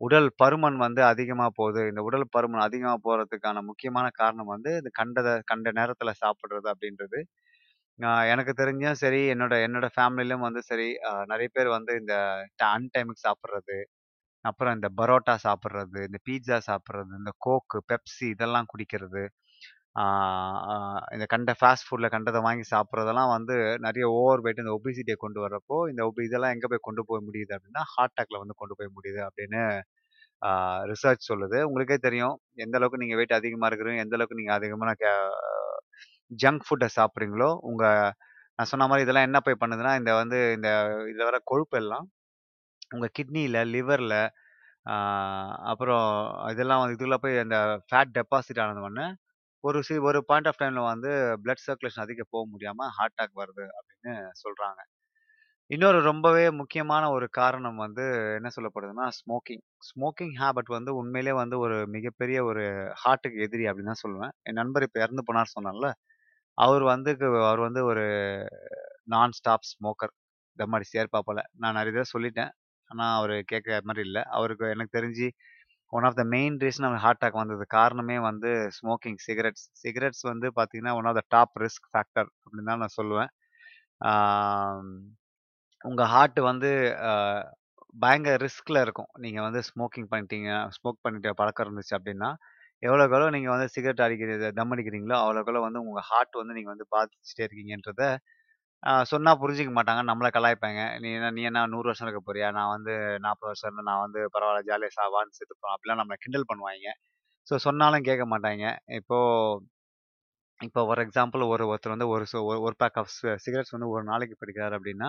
[0.00, 1.82] உடல் பருமன் வந்து அதிகமாக போகுது.
[1.90, 7.20] இந்த உடல் பருமன் அதிகமாக போகிறதுக்கான முக்கியமான காரணம் வந்து இந்த கண்டதை கண்ட நேரத்தில் சாப்பிட்றது அப்படின்றது.
[8.32, 12.14] எனக்கு தெரிஞ்சும் சரி, என்னோட என்னோட ஃபேமிலியிலும் வந்து சரி, அ நெறைய பேர் வந்து இந்த
[12.54, 13.76] ட அன் டைமுக்கு சாப்பிடுறது.
[14.44, 19.24] அப்புறம் இந்த பரோட்டா சாப்பிடுறது, இந்த பீட்ஸா சாப்பிடுறது, இந்த கோக்கு, பெப்சி இதெல்லாம் குடிக்கிறது.
[19.96, 20.04] ஆ
[21.14, 25.78] இந்த கண்ட ஃபாஸ்ட் ஃபுட்ல கண்டத வாங்கி சாப்பிடுறதெல்லாம் வந்து நெறைய ஓவர் வெயிட் இந்த ஒபிசிட்டியை கொண்டு வரப்போ,
[25.92, 29.22] இந்த ஒபி இதெல்லாம் எங்க போய் கொண்டு போய் முடியுது அப்படின்னா, ஹார்ட் அட்டாக்ல வந்து கொண்டு போய் முடியுது
[29.28, 29.62] அப்படின்னு
[30.42, 30.50] ஆ
[30.90, 31.58] ரிசர்ச் சொல்லுது.
[31.68, 32.36] உங்களுக்கே தெரியும்.
[32.64, 35.12] எந்த அளவுக்கு நீங்க வெயிட் அதிகமா இருக்கிறீங்க, எந்த அளவுக்கு நீங்க அதிகமான கே
[36.30, 37.84] ஜங்க் ஃபுட்டை சாப்பிட்றீங்களோ உங்க
[38.58, 40.70] நான் சொன்ன மாதிரி இதெல்லாம் என்ன போய் பண்ணுதுன்னா, இந்த வந்து இந்த
[41.10, 42.06] இதில் வர கொழுப்பு எல்லாம்
[42.90, 44.14] உங்க கிட்னியில் லிவர்ல
[44.86, 44.94] ஆ
[45.70, 46.06] அப்புறம்
[46.50, 47.58] இதெல்லாம் வந்து இதுல போய் அந்த
[47.88, 49.06] ஃபேட் டெபாசிட் ஆனது
[49.64, 51.10] ஒரு சி ஒரு பாயிண்ட் ஆஃப் டைம்ல வந்து
[51.44, 54.80] பிளட் சர்க்குலேஷன் அதிக போக முடியாம ஹார்ட் அட்டாக் வருது அப்படின்னு சொல்றாங்க.
[55.70, 58.04] இன்னொரு ரொம்பவே முக்கியமான ஒரு காரணம் வந்து
[58.38, 59.62] என்ன சொல்லப்படுதுன்னா, ஸ்மோக்கிங்.
[59.88, 62.64] ஸ்மோக்கிங் ஹேபிட் வந்து உண்மையிலேயே வந்து ஒரு மிகப்பெரிய ஒரு
[63.02, 64.34] ஹார்ட்டுக்கு எதிரி அப்படின்னு தான் சொல்லுவேன்.
[64.44, 65.90] என் நண்பர் இப்ப இறந்து போனார்ன்னு சொன்னேன்ல,
[66.58, 67.10] அவர் வந்து
[67.42, 68.04] அவர் வந்து ஒரு
[69.08, 70.12] நான் ஸ்டாப் ஸ்மோக்கர்.
[70.56, 71.40] தம் அடிச்சிட்டே இருப்பாப்புல.
[71.56, 72.52] நான் நெறைய தடவ சொல்லிட்டேன்.
[72.90, 74.18] ஆனா அவரு கேட்கற மாரி இல்ல.
[74.36, 75.26] அவருக்கு எனக்கு தெரிஞ்சு
[75.92, 79.66] one of the main reason அவருக்கு ஹார்ட் அட்டாக் வந்ததுக்கு காரணமே வந்து ஸ்மோக்கிங் சிகரெட்ஸ்.
[79.82, 83.30] சிகரெட்ஸ் வந்து பார்த்தீங்கன்னா, one of the top risk factor அப்படின்னு தான் நான் சொல்லுவேன்.
[84.02, 84.88] உங்கள்
[85.84, 86.70] உங்க ஹார்ட் வந்து
[87.06, 87.12] அ
[87.94, 89.10] பயங்கர ரிஸ்க்ல இருக்கும்.
[89.18, 92.30] நீங்க வந்து ஸ்மோக்கிங் பண்ணிட்டீங்க, ஸ்மோக் பண்ணிட்ட பழக்கம் இருந்துச்சு அப்படின்னா,
[92.82, 96.74] எவ்வளோக்கு எவ்வளோ நீங்கள் வந்து சிகரெட் அடிக்கிறது, தம் அடிக்கிறீங்களோ, அவ்வளோக்கு எவ்வளோ வந்து உங்கள் ஹார்ட் வந்து நீங்கள்
[96.74, 98.02] வந்து பாதிச்சுட்டே இருக்கீங்கன்றத
[99.06, 100.02] சொன்னால் புரிஞ்சிக்க புரிஞ்சுக்க மாட்டாங்க.
[100.10, 100.80] நம்மளை கலாய்ப்பாங்க.
[101.02, 102.48] "நீ என்ன நீ என்ன நூறு வருஷம் இருக்க போறியா?
[102.56, 106.92] நான் வந்து 40 வருஷம் இருந்தா நான் வந்து பரவாயில்ல ஜாலியாக சாவான்னு சேர்த்துப்போம் அப்படிலாம் நம்மளை கிண்டல் பண்ணுவாய்ங்க.
[107.46, 108.64] ஸோ சொன்னாலும் கேட்க மாட்டாங்க
[108.98, 109.64] இப்போது
[110.60, 113.10] இப்போ ஃபார் எக்ஸாம்பிள் ஒரு ஒருத்தர் வந்து ஒரு சோ ஒரு பேக் ஆஃப்
[113.44, 115.08] சிகரெட்ஸ் வந்து ஒரு நாளைக்கு படிக்கிறார் அப்படின்னா,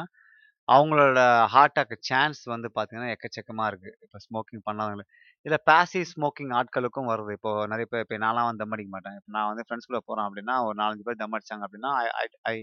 [0.70, 1.20] அவங்களோட
[1.54, 5.14] ஹார்ட் அட்டாக் சான்ஸ் வந்து பார்த்தீங்கன்னா, எக்கச்சக்கமாக இருக்குது இப்போ ஸ்மோக்கிங் பண்ணாதவங்களுக்கு
[5.46, 7.32] இல்லை பேசிவ் ஸ்மோக்கிங் ஆட்களுக்கும் வருது.
[7.38, 9.18] இப்போ நிறைய பேர் இப்போ நான்லாம் வந்து தம் அடிக்க மாட்டேன்.
[9.20, 12.08] இப்போ நான் வந்து ஃப்ரெண்ட்ஸ் கூட போகிறேன் அப்படின்னா, ஒரு 4, 5 பேர் தம் அடிச்சாங்க அப்படின்னா, I
[12.24, 12.56] I I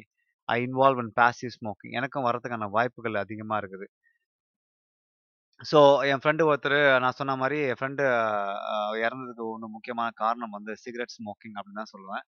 [0.48, 1.94] I involve in passive smoking.
[2.00, 3.88] எனக்கும் வரதுக்கான வாய்ப்புகள் அதிகமாக இருக்குது.
[5.60, 5.78] ஸோ
[6.10, 8.04] என் ஃப்ரெண்டு ஒருத்தர் நான் சொன்ன மாதிரி என் ஃப்ரெண்டு
[9.04, 12.24] இறந்ததுக்கு ஒன்று முக்கியமான காரணம் வந்து சிகரெட் ஸ்மோக்கிங் அப்படின்னு தான் சொல்லுவேன்.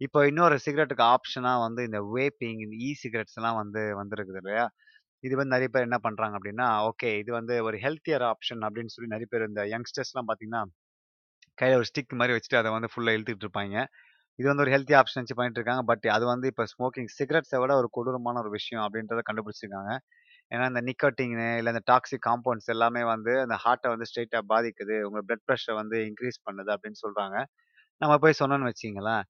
[0.00, 4.66] இப்போ இன்னொரு சிகரெட்டுக்கு ஆப்ஷனாக வந்து இந்த வேப்பிங், இந்த இ சிகரெட்ஸ்லாம் வந்து வந்திருக்குது இல்லையா?
[5.24, 9.10] இது வந்து நிறைய பேர் என்ன பண்றாங்க அப்படின்னா, ஓகே இது வந்து ஒரு ஹெல்த்தியர் ஆப்ஷன் அப்படின்னு சொல்லி
[9.14, 10.62] நிறைய பேர் இந்த யங்ஸ்டர்ஸ்லாம் பார்த்தீங்கன்னா,
[11.58, 13.80] கையில ஒரு ஸ்டிக் மாதிரி வச்சுட்டு அதை வந்து ஃபுல்லா இழுத்துட்டு இருப்பாய்ங்க.
[14.38, 15.84] இது வந்து ஒரு ஹெல்த்தி ஆப்ஷன் வச்சு பண்ணிட்டு இருக்காங்க.
[15.90, 19.92] பட் அது வந்து இப்ப ஸ்மோக்கிங் சிகரெட்ஸை விட ஒரு கொடூரமான ஒரு விஷயம் அப்படின்றத கண்டுபிடிச்சிருக்காங்க.
[20.50, 24.96] ஏன்னா இந்த நிக்கோட்டிங்னு இல்லை இந்த டாக்ஸிக் காம்பவுண்ட்ஸ் எல்லாமே வந்து அந்த ஹார்ட்டை வந்து ஸ்ட்ரெயிட்டாக பாதிக்குது.
[25.08, 27.38] உங்கள் பிளட் ப்ரெஷரை வந்து இன்க்ரீஸ் பண்ணுது அப்படின்னு சொல்கிறாங்க
[28.00, 29.24] நம்ம போய் சொன்னோன்னு வச்சிங்களேன்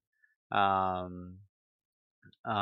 [2.45, 2.53] ஆ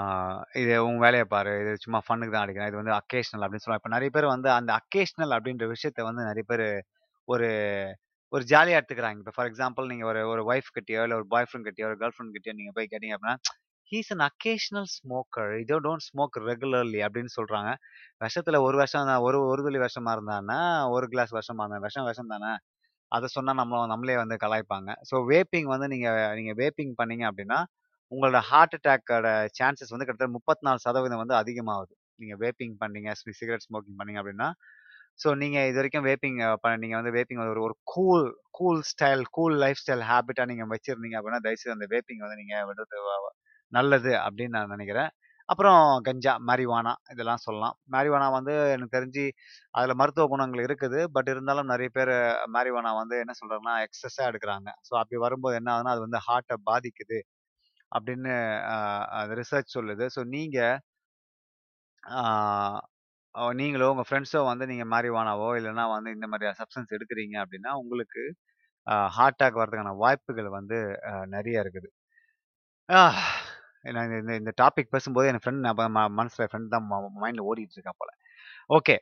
[0.62, 1.52] இது உன் வேலைய பாரு.
[1.62, 2.70] இது சும்மா ஃபன்னுக்கு தான் அடிக்கிறேன்.
[2.72, 3.84] இது வந்து அக்கேஷனல் அப்படின்னு சொல்லுவாங்க.
[3.84, 6.67] இப்ப நெறைய பேர் வந்து அந்த அக்கேஷனல் அப்படின்ற விஷயத்த வந்து நெறைய பேரு
[7.28, 7.48] ஒரு
[8.34, 9.20] ஒரு ஜாலியா எடுத்துக்கிறாங்க.
[9.24, 12.15] இப்ப ஃபார் எக்ஸாம்பிள் நீங்க ஒரு ஒரு வைஃப் கிட்டயோ, இல்ல ஒரு பாய் ஃப்ரெண்ட் கிட்டயோ, ஒரு கேர்ள்
[12.15, 13.36] ஃப்ரெண்ட் கிட்டயோ நீங்க போய் கேட்டீங்க அப்படின்னா,
[13.91, 15.52] "he is an occasional smoker.
[15.56, 17.72] He do don't smoke regularly" அப்படின்னு சொல்றாங்க.
[18.22, 20.60] விஷத்தில் ஒரு வருஷம் தான் ஒரு ஒரு துளி விஷமா இருந்தான்னா
[20.96, 22.52] ஒரு கிளாஸ் விஷமா இருந்தா விஷம் விஷம் தானே.
[23.12, 24.91] அத சொன்னா நம்ம நம்மளே வந்து கலாய்ப்பாங்க.
[25.10, 27.60] ஸோ வேப்பிங் வந்து நீங்க நீங்க வேப்பிங் பண்ணீங்க அப்படின்னா,
[28.12, 31.93] உங்களோட ஹார்ட் அட்டாக்கோட சான்சஸ் வந்து கிட்டத்தட்ட 34% வந்து அதிகமாகுது.
[32.19, 34.50] நீங்கள் வேப்பிங் பண்ணீங்க, சிகரெட் ஸ்மோக்கிங் பண்ணீங்க அப்படின்னா,
[35.19, 38.26] ஸோ நீங்கள் இது வரைக்கும் வேப்பிங் ப நீங்கள் வந்து வேப்பிங் ஒரு ஒரு cool
[38.60, 43.00] cool style, cool lifestyle ஹேபிட்டாக நீங்கள் வச்சுருந்தீங்க அப்படின்னா, தயவுசெய்து அந்த வேப்பிங் வந்து நீங்கள் விடுறது
[43.74, 45.12] நல்லது அப்படின்னு நான் நினைக்கிறேன்.
[45.50, 47.76] அப்புறம் கஞ்சா, மரிவானா இதெல்லாம் சொல்லலாம்.
[47.95, 49.24] மரிவானா வந்து எனக்கு தெரிஞ்சு
[49.76, 51.00] அதில் மருத்துவ குணங்கள் இருக்குது.
[51.15, 52.13] பட் இருந்தாலும் நிறைய பேர்
[52.56, 57.19] மரிவானா வந்து என்ன சொல்கிறாங்கன்னா எக்ஸஸாக எடுக்கிறாங்க ஸோ அப்படி வரும்போது என்ன ஆகுதுன்னா, அது வந்து ஹார்ட்டை பாதிக்குது
[57.91, 58.34] அப்படின்னு
[59.19, 60.06] அது ரிசர்ச் சொல்லுது.
[60.15, 60.77] ஸோ நீங்கள்
[63.56, 68.23] நீங்களோ, உங்கள் ஃப்ரெண்ட்ஸோ வந்து நீங்கள் மரிவானாவோ இல்லைன்னா வந்து இந்த மாதிரி சப்ஸ்டன்ஸ் எடுக்கிறீங்க அப்படின்னா, உங்களுக்கு
[69.17, 70.77] ஹார்ட் அட்டாக் வர்றதுக்கான வாய்ப்புகள் வந்து
[71.36, 71.89] நிறைய இருக்குது.
[73.97, 76.97] நான் இந்த இந்த டாபிக் பேசும்போது என் ஃப்ரெண்ட் ஞாபகம் ம ஃப்ரெண்ட் தான் ம
[77.49, 78.12] ஓடிட்டு இருக்கா போல.
[78.69, 78.95] ஓகே.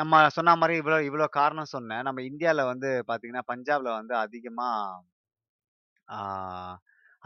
[0.00, 2.02] நம்ம சொன்ன மாதிரி இவ்வளோ இவ்வளோ காரணம் சொன்னேன்.
[2.02, 5.02] நம்ம இந்தியாவில் வந்து பார்த்தீங்கன்னா, பஞ்சாப்ல வந்து அதிகமாக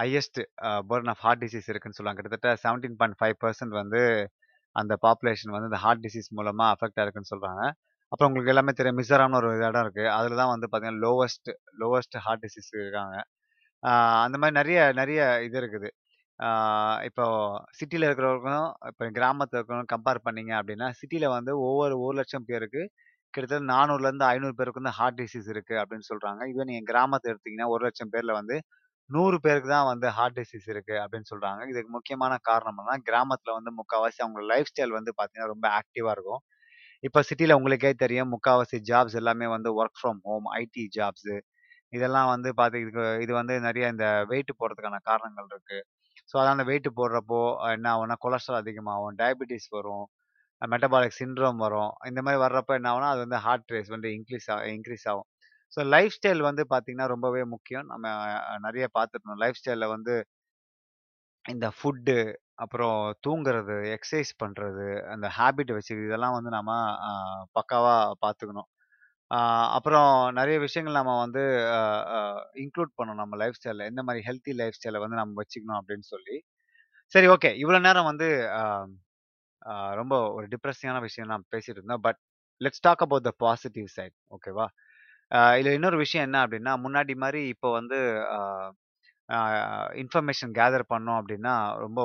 [0.01, 2.19] highest a burden of heart disease இருக்குன்னு சொல்லுவாங்க.
[2.21, 4.01] கிட்டத்தட்ட 17.5% வந்து
[4.77, 7.63] அந்த பாப்புலேஷன் வந்து இந்த ஹார்ட் டிசீஸ் மூலமாக அஃபெக்ட் ஆயிருக்குன்னு சொல்கிறாங்க
[8.13, 8.99] அப்புறம் உங்களுக்கு எல்லாமே தெரியும்.
[9.01, 11.51] மிசோராம்னு ஒரு இடம் இருக்குது அதில் தான் வந்து பார்த்தீங்கன்னா, லோவஸ்ட்
[11.83, 13.17] லோவஸ்ட் ஹார்ட் டிசீஸ் இருக்காங்க.
[14.25, 15.89] அந்த மாதிரி நிறைய நிறைய இது இருக்குது.
[17.09, 17.25] இப்போ
[17.79, 22.83] சிட்டியில் இருக்கிறவங்களுக்கும், இப்போ கிராமத்தில் இருக்கிறவங்க கம்பேர் பண்ணீங்க அப்படின்னா, சிட்டியில் வந்து ஒவ்வொரு ஒரு லட்சம் பேருக்கு
[23.35, 28.13] கிட்டத்தட்ட 400லருந்து 500 பேருக்கு வந்து ஹார்ட் டிசீஸ் இருக்குது அப்படின்னு சொல்கிறாங்க இதுவே நீங்கள் கிராமத்தை எடுத்தீங்கன்னா, 1,00,000
[28.15, 28.57] பேர்ல வந்து
[29.11, 31.61] நூறு பேருக்கு தான் வந்து ஹார்ட் டிசீஸ் இருக்கு அப்படின்னு சொல்றாங்க.
[31.71, 36.43] இதுக்கு முக்கியமான காரணம் என்னன்னா, கிராமத்துல வந்து முக்காவாசி அவங்க லைஃப் ஸ்டைல் வந்து பார்த்தீங்கன்னா, ரொம்ப ஆக்டிவா இருக்கும்.
[37.05, 38.31] இப்ப சிட்டில உங்களுக்கே தெரியும்.
[38.35, 41.33] முக்காவாசி ஜாப்ஸ் எல்லாமே வந்து work from home, IT jobs
[41.93, 45.79] இதெல்லாம் வந்து பாத்து இதுக்கு இது வந்து நிறைய இந்த வெயிட் போடுறதுக்கான காரணங்கள் இருக்கு.
[46.31, 47.41] ஸோ அதான் அந்த வெயிட் போடுறப்போ
[47.77, 50.05] என்ன ஆகும்னா, கொலஸ்ட்ரால் அதிகமாகும், டயபிட்டிஸ் வரும்,
[50.63, 51.93] மெட்டபாலிக் சிண்ட்ரோம் வரும்.
[52.11, 55.29] இந்த மாதிரி வர்றப்ப என்ன ஆகும்னா, அது வந்து ஹார்ட் ரேஸ் வந்து இன்க்ரீஸ் ஆ இன்க்ரீஸ் ஆகும்.
[55.73, 57.87] ஸோ லைஃப் ஸ்டைல் வந்து பார்த்தீங்கன்னா ரொம்பவே முக்கியம்.
[57.93, 58.07] நம்ம
[58.67, 59.43] நிறைய பாத்துருக்கணும்.
[59.45, 60.15] லைஃப் ஸ்டைலில் வந்து
[61.45, 62.17] இந்த ஃபுட்டு,
[62.65, 66.73] அப்புறம் தூங்குறது, எக்ஸசைஸ் பண்ணுறது அந்த ஹேபிட் வச்சுக்கிறது இதெல்லாம் வந்து நம்ம
[67.59, 68.69] பக்காவாக பார்த்துக்கணும்
[69.77, 71.43] அப்புறம் நிறைய விஷயங்கள் நம்ம வந்து
[72.63, 76.37] இன்க்ளூட் பண்ணணும் நம்ம லைஃப் ஸ்டைலில் எந்த மாதிரி ஹெல்த்தி லைஃப் ஸ்டைலை வந்து நம்ம வச்சுக்கணும் அப்படின்னு சொல்லி.
[77.13, 77.51] சரி ஓகே.
[77.63, 78.29] இவ்வளோ நேரம் வந்து
[80.01, 82.05] ரொம்ப ஒரு டிப்ரெஸிங்கான விஷயம் நான் பேசிகிட்டு இருந்தோம்.
[82.09, 82.21] But
[82.61, 84.17] let's talk about the positive side.
[84.37, 84.67] ஓகேவா?
[85.57, 87.99] இதில் இன்னொரு விஷயம் என்ன அப்படின்னா, முன்னாடி மாரி இப்போ வந்து
[89.29, 89.39] அ
[90.03, 92.01] இன்ஃபர்மேஷன் கேதர் பண்ணோம் அப்படின்னா ரொம்ப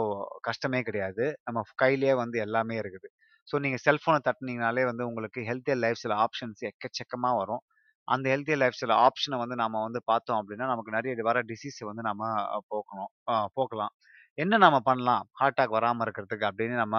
[0.47, 1.25] கஷ்டமே கிடையாது.
[1.47, 3.07] நம்ம கையிலேயே வந்து எல்லாமே இருக்குது.
[3.47, 7.63] ஸோ நீங்கள் செல்ஃபோனை தட்டினீங்கனாலே வந்து உங்களுக்கு ஹெல்த்தியர் லைஃப் ஸ்டைல் ஆப்ஷன்ஸ் எக்கச்சக்கமாக வரும்.
[8.07, 12.03] அந்த ஹெல்த்தியர் லைஃப் ஸ்டைல் ஆப்ஷனை வந்து நம்ம வந்து பார்த்தோம் அப்படின்னா நமக்கு நிறைய வர டிசீஸ் வந்து
[12.09, 13.11] நம்ம அஹ், போக்கணும்
[13.57, 13.93] போக்கலாம்.
[14.38, 15.23] என்ன நம்ம பண்ணலாம்?
[15.39, 16.97] ஹார்ட் அட்டாக் வராமல் இருக்கிறதுக்கு அப்படின்னு நம்ம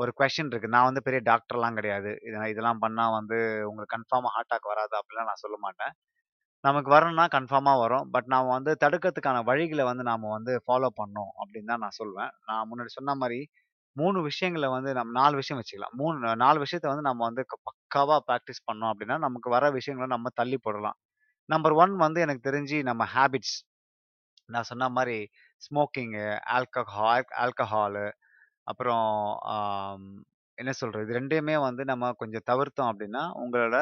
[0.00, 3.38] ஒரு கொஷின் இருக்கு நான் வந்து பெரிய டாக்டர்லாம் கிடையாது இதெல்லாம் இதெல்லாம் பண்ணால் வந்து
[3.70, 5.92] உங்களுக்கு கன்ஃபார்மாக ஹார்ட் அட்டாக் வராது அப்படிலாம் நான் சொல்ல மாட்டேன்
[6.64, 8.06] நமக்கு வரணும்னா கன்ஃபார்மாக வரும்.
[8.14, 12.32] பட் நாம வந்து தடுக்கிறதுக்கான வழிகளை வந்து நாம் வந்து ஃபாலோ பண்ணோம் அப்படின்னு தான் நான் சொல்வேன்.
[12.48, 13.40] நான் முன்னாடி சொன்ன மாதிரி
[13.96, 15.94] மூணு விஷயங்கள வந்து நம்ம நாலு விஷயம் வச்சுக்கலாம்.
[16.00, 20.58] 3 4 விஷயத்த வந்து நம்ம வந்து பக்காவாக ப்ராக்டிஸ் பண்ணோம் அப்படின்னா, நமக்கு வர விஷயங்களை நம்ம தள்ளி
[20.66, 20.96] போடலாம்.
[21.48, 23.56] நம்பர் ஒன் வந்து எனக்கு தெரிஞ்சு நம்ம ஹேபிட்ஸ்.
[24.48, 25.18] நான் சொன்ன மாதிரி
[25.62, 28.04] ஸ்மோக்கிங்கு, ஆல்கஹால் ஆல்கஹாலு
[28.66, 29.06] அப்புறம்
[29.54, 30.08] ஆம்
[30.58, 31.04] என்ன சொல்றது?
[31.06, 33.76] இது 2யுமே வந்து நம்ம கொஞ்சம் தவிர்த்தோம் அப்படின்னா, உங்களோட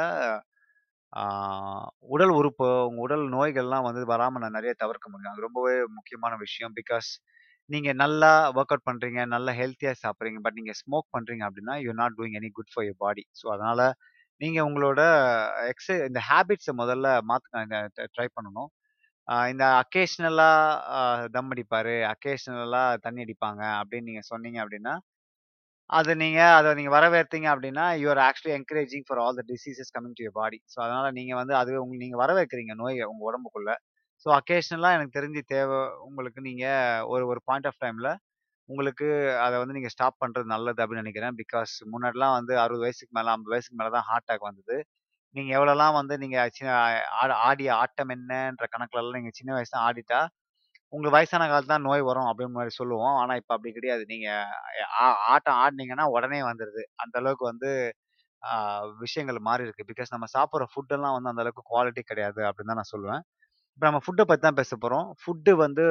[1.12, 1.22] ஆ
[2.14, 5.32] உடல் உறுப்பு, உங்க உடல் நோய்கள்லாம் வந்து வராம நான் நெறைய தவிர்க்க முடியும்.
[5.32, 6.74] அது ரொம்பவே முக்கியமான விஷயம்.
[6.80, 7.08] பிகாஸ்
[7.70, 10.40] நீங்க நல்லா வொர்க் அவுட் பண்றீங்க, நல்லா ஹெல்த்தியா சாப்பிடுறீங்க.
[10.46, 13.24] பட் நீங்க ஸ்மோக் பண்றீங்க அப்படின்னா, you are not doing any good for your body.
[13.40, 13.80] So அதனால
[14.40, 15.00] நீங்க உங்களோட
[15.72, 17.64] எக்ஸ இந்த ஹேபிட்ஸ முதல்ல மாற்று
[18.16, 18.70] ட்ரை பண்ணணும்.
[19.52, 20.98] இந்த அக்கேஷ்னலாக
[21.34, 24.94] தம் அடிப்பாரு, அக்கேஷ்னலாக தண்ணி அடிப்பாங்க அப்படின்னு நீங்க சொன்னீங்க அப்படின்னா,
[25.90, 30.16] அது நீங்க அத நீங்க வரவேத்தீங்க அப்படின்னா, you are actually encouraging for all the diseases coming
[30.18, 30.58] to your body.
[30.72, 33.72] So அதனால நீங்க வந்து அதுவே உங்க நீங்க வரவேற்கிறீங்க நோய உங்க உடம்புக்குள்ள.
[34.26, 36.64] ஸோ அக்கேஷனலா எனக்கு தெரிஞ்சு தேவை உங்களுக்கு நீங்க
[37.12, 38.10] ஒரு ஒரு பாயிண்ட் ஆஃப் டைம்ல
[38.68, 39.06] உங்களுக்கு
[39.44, 43.52] அத வந்து நீங்க ஸ்டாப் பண்றது நல்லது அப்படின்னு நினைக்கிறேன் பிகாஸ் முன்னாடிலாம் வந்து 60 வயசுக்கு மேல, 50
[43.54, 44.76] வயசுக்கு மேல தான் ஹார்ட் அட்டாக் வந்தது.
[45.34, 46.70] நீங்க எவ்வளோலாம் வந்து நீங்க சின்ன
[47.18, 50.20] ஆ ஆடிய ஆட்டம் என்னன்ற கணக்குலலாம் நீங்க சின்ன வயசுல ஆடிட்டா,
[50.92, 53.16] உங்களுக்கு வயசான காலத்துல தான் நோய் வரும் அப்படின்னு மாரி சொல்லுவோம்.
[53.22, 54.04] ஆனா இப்ப அப்படி கிடையாது.
[54.12, 54.28] நீங்க
[54.98, 56.84] ஆ ஆட்டம் ஆடுனீங்கன்னா உடனே வந்துருது.
[57.04, 57.70] அந்த அளவுக்கு வந்து
[58.42, 58.54] ஆ
[59.02, 59.88] விஷயங்கள் மாறியிருக்கு.
[59.90, 63.22] பிகாஸ் நம்ம சாப்பிடுற ஃபுட் எல்லாம் வந்து அந்த அளவுக்கு குவாலிட்டி கிடையாது அப்படின்னு தான் நான் சொல்லுவேன்.
[63.78, 65.86] இப்ப நம்ம ஃபுட்ட பத்தி தான் பேச போகிறோம் ஃபுட்டு வந்து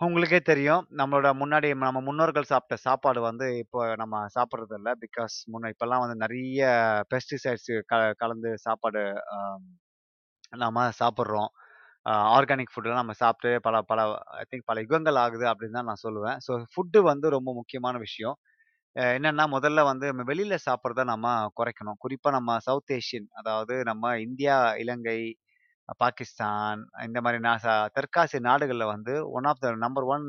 [0.00, 0.82] உங்களுக்கே தெரியும்.
[0.98, 6.16] நம்மளோட முன்னாடி நம்ம முன்னோர்கள் சாப்பிட்ட சாப்பாடு வந்து இப்போ நம்ம சாப்பிட்றது இல்லை பிகாஸ் முன்ன இப்போல்லாம் வந்து
[6.24, 6.62] நிறைய
[7.12, 9.02] பெஸ்டிசைட்ஸ் க கலந்து சாப்பாடு
[9.34, 9.38] அ
[10.58, 11.50] நாம சாப்பிடுறோம்.
[12.34, 14.00] ஆர்கானிக் ஃபுட்லாம் நம்ம சாப்பிட்டு பல பல
[14.38, 16.38] ஐ திங்க் பல யுகங்கள் ஆகுது அப்படின்னு தான் நான் சொல்லுவேன்.
[16.46, 18.36] ஸோ ஃபுட்டு வந்து ரொம்ப முக்கியமான விஷயம்.
[18.96, 21.26] என்னென்னா என்னன்னா முதல்ல வந்து நம்ம வெளியில சாப்பிட்றத நம்ம
[21.58, 21.98] குறைக்கணும்.
[22.04, 25.20] குறிப்பா நம்ம சவுத் ஏஷியன் அதாவது நம்ம இந்தியா, இலங்கை,
[26.00, 30.26] பாகிஸ்தான் இந்த மாதிரி நாசா தெற்காசிய நாடுகளில் வந்து one of the number one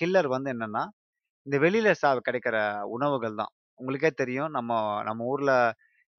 [0.00, 0.84] killer வந்து என்னன்னா,
[1.46, 2.56] இந்த வெளியில சா கிடைக்கிற
[2.96, 3.52] உணவுகள் தான்.
[3.80, 4.72] உங்களுக்கே தெரியும் நம்ம
[5.04, 5.52] நம்ம ஊர்ல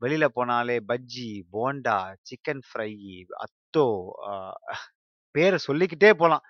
[0.02, 1.98] வெளியில போனாலே பஜ்ஜி, போண்டா,
[2.30, 2.92] சிக்கன் ஃப்ரை,
[3.46, 3.88] அத்தோ
[5.36, 6.46] பேரை சொல்லிக்கிட்டே போகலாம்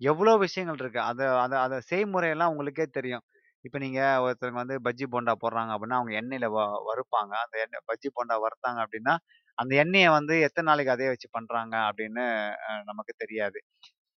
[0.00, 1.00] எவ்வளோ விஷயங்கள் இருக்கு.
[1.10, 3.24] அதை அதை அதை செய்முறையெல்லாம் உங்களுக்கே தெரியும்.
[3.64, 7.32] இப்போ நீங்கள் ஒருத்தவங்க வந்து பஜ்ஜி, போண்டா போடுறாங்க அப்படின்னா, அவங்க எண்ணெயில் வ வறுப்பாங்க.
[7.44, 9.14] அந்த எண்ணெய் பஜ்ஜி, போண்டா வறுத்தாங்க அப்படின்னா,
[9.60, 12.24] அந்த எண்ணெயை வந்து எத்தனை நாளைக்கு அதே வச்சு பண்றாங்க அப்படின்னு
[12.90, 13.58] நமக்கு தெரியாது.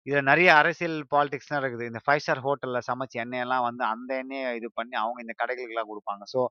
[0.08, 1.86] இதுல நிறைய அரசியல் பாலிடிக்ஸ்லாம் இருக்குது.
[1.92, 6.26] இந்த ஃபைவ் ஸ்டார் ஹோட்டல்ல சமைச்ச எண்ணெயெல்லாம் வந்து அந்த எண்ணெயை இது பண்ணி அவங்க இந்த கடைகளுக்கெல்லாம் கொடுப்பாங்க
[6.34, 6.42] ஸோ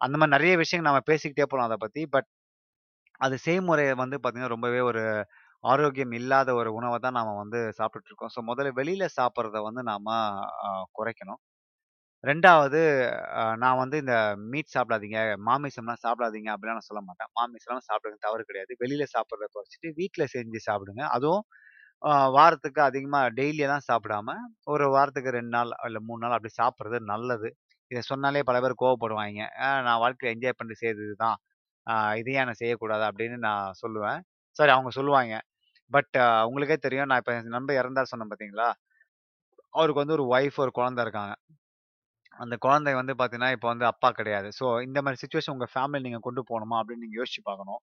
[0.00, 2.02] அந்த மாதிரி நிறைய விஷயங்கள் நம்ம பேசிக்கிட்டே போகலாம் அதை பத்தி.
[2.14, 2.28] பட்
[3.20, 5.02] அது செய்முறை வந்து பார்த்தீங்கன்னா, ரொம்பவே ஒரு
[5.64, 8.32] ஆரோக்கியம் இல்லாத ஒரு உணவை தான் நாம் வந்து சாப்பிட்டுட்டு இருக்கோம்.
[8.36, 10.06] ஸோ முதல்ல வெளியில சாப்பிட்றத வந்து நாம
[10.98, 11.40] குறைக்கணும்.
[12.24, 12.80] 2வது
[13.36, 14.14] அ நான் வந்து இந்த
[14.50, 17.30] மீட் சாப்பிடாதீங்க, மாமிசம்லாம் சாப்பிடாதீங்க அப்படிலாம் நான் சொல்ல மாட்டேன்.
[17.38, 18.72] மாமிசம்லாம் சாப்பிடுறது தவறு கிடையாது.
[18.82, 21.02] வெளியில சாப்பிடுறத குறைச்சிட்டு வீட்ல செஞ்சு சாப்பிடுங்க.
[21.16, 21.44] அதுவும்
[22.02, 24.28] அ வாரத்துக்கு அதிகமா டெய்லியெல்லாம் சாப்பிடாம,
[24.68, 27.50] ஒரு வாரத்துக்கு 2 நாள் இல்ல 3 நாள் அப்படி சாப்பிடுறது நல்லது.
[27.90, 29.44] இத சொன்னாலே பல பேர் கோவப்படுவாய்ங்க.
[29.62, 31.38] "அ நான் வாழ்க்கையில என்ஜாய் பண்ணி செய்றது இதுதான்.
[31.86, 31.94] அ
[32.32, 34.20] ஏன் நான் செய்யக்கூடாது?" அப்படின்னு நான் சொல்லுவேன்.
[34.56, 35.38] சாரி அவங்க சொல்லுவாய்ங்க.
[35.90, 36.14] பட்
[36.48, 37.10] உங்களுக்கே தெரியும்.
[37.10, 38.70] நான் இப்ப என் நண்பர் இறந்தார் சொன்னேன் பார்த்தீங்களா?
[39.74, 41.32] அவருக்கு வந்து ஒரு ஒய்ஃப், ஒரு குழந்தை இருக்காங்க.
[42.40, 44.48] அந்த குழந்தை வந்து பார்த்தீங்கன்னா, இப்போ வந்து அப்பா கிடையாது.
[44.58, 47.82] ஸோ இந்த மாதிரி சுச்சுவேஷன் உங்கள் ஃபேமிலி நீங்கள் கொண்டு போகணுமா அப்படின்னு நீங்கள் யோசிச்சு பார்க்கணும்.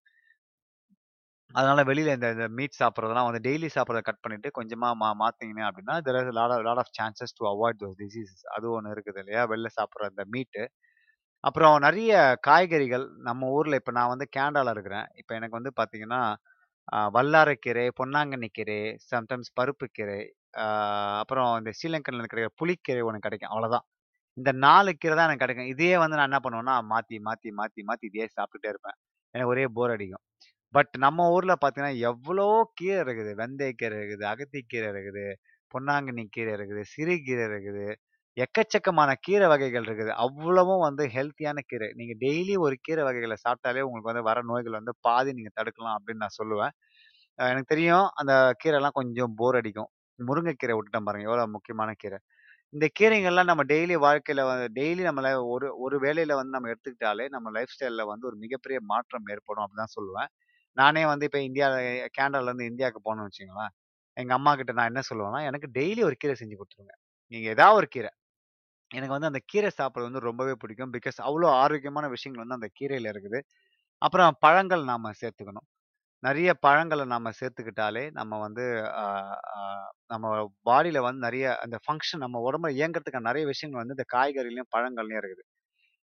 [1.55, 5.95] அதனால வெளியில இந்த இந்த மீட் சாப்பிட்றதெல்லாம் வந்து டெய்லி சாப்பிட்றத கட் பண்ணிட்டு கொஞ்சமா மா மாற்றிங்க அப்படின்னா,
[6.05, 8.43] there is lot of lot of chances to avoid those diseases.
[8.55, 9.43] அது ஒன்று இருக்குது இல்லையா?
[9.51, 10.63] வெளில சாப்பிட்ற அந்த மீட்டு.
[11.43, 12.13] அப்புறம் நிறைய
[12.47, 15.07] காய்கறிகள் நம்ம ஊர்ல இப்போ நான் வந்து கேண்டால இருக்கிறேன்.
[15.21, 16.21] இப்போ எனக்கு வந்து பார்த்தீங்கன்னா,
[17.15, 20.21] வல்லாரக்கீரை பொன்னாங்கண்ணி கீரை, சம்டைம்ஸ் பருப்பு கீரை,
[21.21, 23.53] அப்புறம் இந்த ஸ்ரீலங்கன்ல கிடைக்கிற புளிக்கீரை ஒன்று கிடைக்கும்.
[23.53, 23.85] அவ்வளோதான்.
[24.37, 25.71] இந்த நாலு கீரை தான் எனக்கு கிடைக்கும்.
[25.73, 28.97] இதையே வந்து நான் என்ன பண்ணுவேன்னா, மாத்தி, மாத்தி, மாத்தி, மாத்தி இதையே சாப்பிட்டுட்டே இருப்பேன்.
[29.35, 30.23] எனக்கு ஒரே போர் அடிக்கும்.
[30.73, 32.47] பட் நம்ம ஊர்ல பார்த்தீங்கன்னா, எவ்வளோ
[32.79, 33.31] கீரை இருக்குது.
[33.41, 35.25] வெந்தயக்கீரை இருக்குது, அகத்திக்கீரை இருக்குது,
[35.71, 37.85] பொன்னாங்கண்ணி கீரை இருக்குது, சிறுகீரை இருக்குது.
[38.37, 40.11] எக்கச்சக்கமான கீரை வகைகள் இருக்குது.
[40.25, 41.87] அவ்வளவும் வந்து ஹெல்த்தியான கீரை.
[41.99, 46.23] நீங்க டெய்லி ஒரு கீரை வகைகளை சாப்பிட்டாலே உங்களுக்கு வந்து வர நோய்கள் வந்து பாதி நீங்க தடுக்கலாம் அப்படின்னு
[46.25, 46.73] நான் சொல்லுவேன்.
[47.39, 49.89] எனக்கு தெரியும் அந்த கீரைலாம் கொஞ்சம் போர் அடிக்கும்.
[50.19, 51.27] முருங்கைக்கீரை விட்டுட்டேன் பாருங்க.
[51.29, 52.19] எவ்வளோ முக்கியமான கீரை.
[52.73, 57.51] இந்த கீரைங்கள்லாம் நம்ம டெய்லி வாழ்க்கையில வந்து டெய்லி நம்மள ஒரு ஒரு வேளையில வந்து நம்ம எடுத்துக்கிட்டாலே, நம்ம
[57.51, 60.29] லைஃப் ஸ்டைல்ல வந்து ஒரு மிகப்பெரிய மாற்றம் ஏற்படும் அப்படிதான் சொல்லுவேன்.
[60.77, 61.75] நானே வந்து இப்ப இந்தியால
[62.17, 63.73] கேனடாலருந்து இந்தியாவுக்கு போனேன்னு வச்சுக்கங்களேன்.
[64.17, 66.95] எங்க அம்மாகிட்ட நான் என்ன சொல்லுவேன்னா, எனக்கு டெய்லி ஒரு கீரை செஞ்சு குடுத்துருங்க.
[67.31, 68.11] நீங்க ஏதாவது ஒரு கீரை.
[68.91, 70.93] எனக்கு வந்து அந்த கீரை சாப்பிடுறது வந்து ரொம்பவே பிடிக்கும்.
[70.93, 73.41] பிகாஸ் அவ்வளோ ஆரோக்கியமான விஷயங்கள் வந்து அந்த கீரையில இருக்குது.
[74.01, 75.67] அப்புறம் பழங்கள் நாம சேர்த்துக்கணும்.
[76.23, 78.63] நிறைய பழங்கள நம்ம சேர்த்துக்கிட்டாலே, நம்ம வந்து
[78.97, 79.05] அ
[79.53, 79.59] அ
[80.11, 80.25] நம்ம
[80.65, 85.43] பாடியில வந்து நிறைய அந்த ஃபங்ஷன் நம்ம உடம்புல இயங்குறதுக்கான நிறைய விஷயங்கள் வந்து இந்த காய்கறிலயும், பழங்கள்லயும் இருக்குது.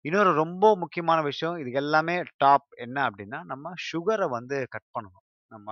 [0.05, 5.25] இன்னொரு ரொம்ப முக்கியமான விஷயம், இது எல்லாமே டாப் என்ன அப்டின்னா, நம்ம சுகர வந்து கட் பண்ணணும்.
[5.53, 5.71] நம்ம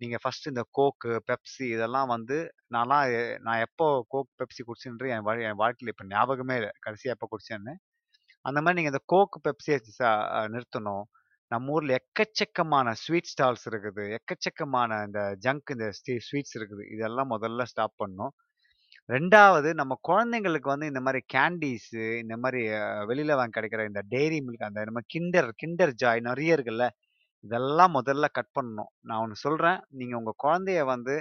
[0.00, 2.38] நீங்க ஃபஸ்ட்டு இந்த கோக்கு, பெப்சி இதெல்லாம் வந்து
[2.74, 6.70] நான்லாம் எ நான் எப்போ கோக், பெப்சி குடிச்சேன்றது என் வாழ் என் வாழ்க்கையில இப்ப ஞாபகமே இல்ல.
[6.86, 7.74] கடைசியா எப்ப குடிச்சேன்னு.
[8.44, 10.02] அந்த மாரி நீங்க இந்த கோக், பெப்சிய ச
[10.52, 11.04] நிறுத்தணும்.
[11.52, 14.04] நம்ம ஊரில் எக்கச்சக்கமான ஸ்வீட் ஸ்டால்ஸ் இருக்குது.
[14.18, 15.86] எக்கச்சக்கமான இந்த ஜங்க் இந்த
[16.28, 16.84] ஸ்வீட்ஸ் இருக்குது.
[16.94, 18.32] இதெல்லாம் முதல்ல ஸ்டாப் பண்ணணும்.
[19.14, 22.60] ரெண்டாவது நம்ம குழந்தைங்களுக்கு வந்து இந்த மாதிரி கேண்டீஸு, இந்த மாதிரி
[23.10, 26.86] வெளியில் வாங்க வாங்கி கிடைக்கிற இந்த டெய்ரி மில்க் அந்த நம்ம கிண்டர் கிண்டர் ஜாய் நிறைய இருக்குல்ல.
[27.44, 28.90] இதெல்லாம் முதல்ல கட் பண்ணணும்.
[29.08, 31.14] நான் ஒன்று சொல்கிறேன் நீங்கள் உங்கள் குழந்தைய வந்து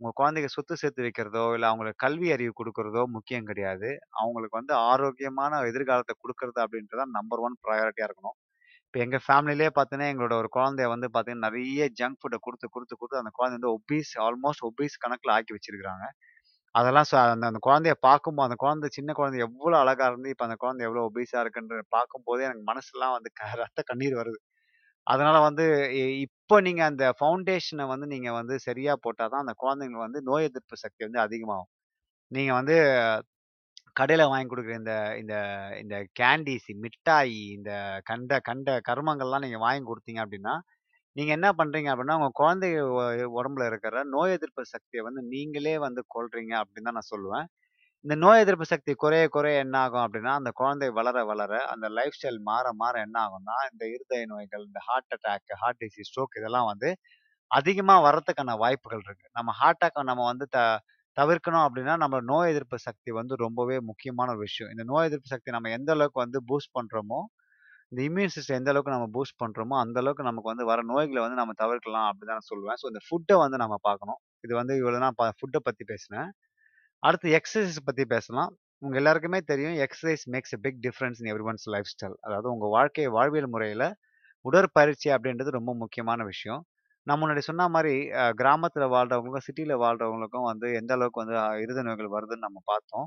[0.00, 3.88] உங்கள் குழந்தைங்க சொத்து சேர்த்து வைக்கிறதோ, இல்லை அவங்களுக்கு கல்வி அறிவு கொடுக்கறதோ முக்கியம் கிடையாது.
[4.22, 8.36] அவங்களுக்கு வந்து ஆரோக்கியமான எதிர்காலத்தை கொடுக்கறது அப்படின்றதான் நம்பர் ஒன் ப்ரையாரிட்டியாக இருக்கணும்.
[8.94, 13.20] இப்போ எங்கள் ஃபேமிலியிலே பார்த்தீங்கன்னா, எங்களோட ஒரு குழந்தைய வந்து பார்த்தீங்கன்னா, நிறைய ஜங்க் ஃபுட்டை கொடுத்து கொடுத்து கொடுத்து
[13.20, 16.06] அந்த குழந்தை வந்து ஒபீஸ் ஆல்மோஸ்ட் ஒபீஸ் கணக்கில் ஆக்கி வச்சிருக்கிறாங்க
[16.74, 20.56] அதெல்லாம் ச அந்த அந்த குழந்தைய பார்க்கும்போது அந்த குழந்தை சின்ன குழந்தை எவ்வளோ அழகா இருந்து, இப்போ அந்த
[20.62, 24.38] குழந்தை எவ்வளோ ஒபீஸா இருக்குன்றது பார்க்கும்போதே எனக்கு மனசுலாம் வந்து க ரத்த கண்ணீர் வருது.
[25.06, 25.66] அதனால வந்து
[25.98, 30.48] இ இப்போ நீங்க அந்த ஃபவுண்டேஷனை வந்து நீங்க வந்து சரியா போட்டால் தான் அந்த குழந்தைங்களுக்கு வந்து நோய்
[30.50, 31.70] எதிர்ப்பு சக்தி வந்து அதிகமாகும்.
[32.32, 32.76] நீங்க வந்து
[33.96, 35.34] கடையில வாங்கி கொடுக்குற இந்த இந்த
[35.80, 37.70] இந்த கேண்டீஸ், மிட்டாய், இந்த
[38.04, 40.54] கண்ட கண்ட கருமங்கள்லாம் நீங்க வாங்கி கொடுத்தீங்க அப்படின்னா
[41.16, 43.02] நீங்க என்ன பண்றீங்க அப்படின்னா உங்க குழந்தை ஒ
[43.38, 47.46] உடம்புல இருக்கிற நோய் எதிர்ப்பு சக்தியை வந்து நீங்களே வந்து கொல்றீங்க அப்படின்னு தான் நான் சொல்லுவேன்.
[48.04, 52.16] இந்த நோய் எதிர்ப்பு சக்தி குறைய குறைய என்ன ஆகும் அப்படின்னா அந்த குழந்தை வளர வளர அந்த லைஃப்
[52.18, 56.68] ஸ்டைல் மாற மாற என்ன ஆகும்னா, இந்த இருதய நோய்கள், இந்த heart attack, heart disease, stroke இதெல்லாம்
[56.72, 56.90] வந்து
[57.50, 59.26] அதிகமா வர்றதுக்கான வாய்ப்புகள் இருக்கு.
[59.38, 60.60] நம்ம ஹார்ட் அட்டாக் நம்ம வந்து த
[61.16, 64.70] தவிர்க்கணும் அப்படின்னா நம்ம நோய் எதிர்ப்பு சக்தி வந்து ரொம்பவே முக்கியமான ஒரு விஷயம்.
[64.72, 67.20] இந்த நோய் எதிர்ப்பு சக்தி நம்ம எந்த அளவுக்கு வந்து பூஸ்ட் பண்றோமோ,
[67.92, 71.40] இந்த இம்யூன் சிஸ்டம் எந்த அளவுக்கு நம்ம பூஸ்ட் பண்றோமோ, அந்த அளவுக்கு நமக்கு வந்து வர நோய்களை வந்து
[71.42, 72.78] நம்ம தவிர்க்கலாம் அப்படின்னு தான் நான் சொல்லுவேன்.
[72.82, 74.20] ஸோ இந்த ஃபுட்டை வந்து நம்ம பார்க்கணும்.
[74.44, 76.28] இது வந்து இவ்வளோ நான் ஃபுட்டை பற்றி பேசினேன்.
[77.02, 78.50] அடுத்து எக்ஸசைஸ் பற்றி பேசலாம்.
[78.82, 82.16] உங்க எல்லாருக்குமே தெரியும் exercise makes a big difference in everyone's lifestyle.
[82.26, 83.84] அதாவது உங்க வாழ்க்கை வாழ்வியல் முறையில
[84.44, 86.62] உடற்பயிற்சி அப்படின்றது ரொம்ப முக்கியமான விஷயம்.
[87.06, 91.46] நான் முன்னாடி சொன்ன மாரி அ கிராமத்துல வாழ்றவங்களுக்கும், சிட்டில வாழ்றவங்களுக்கும் வந்து எந்த அளவுக்கு வந்து அ
[91.88, 93.06] நோய்கள் வருதுன்னு நம்ம பார்த்தோம்.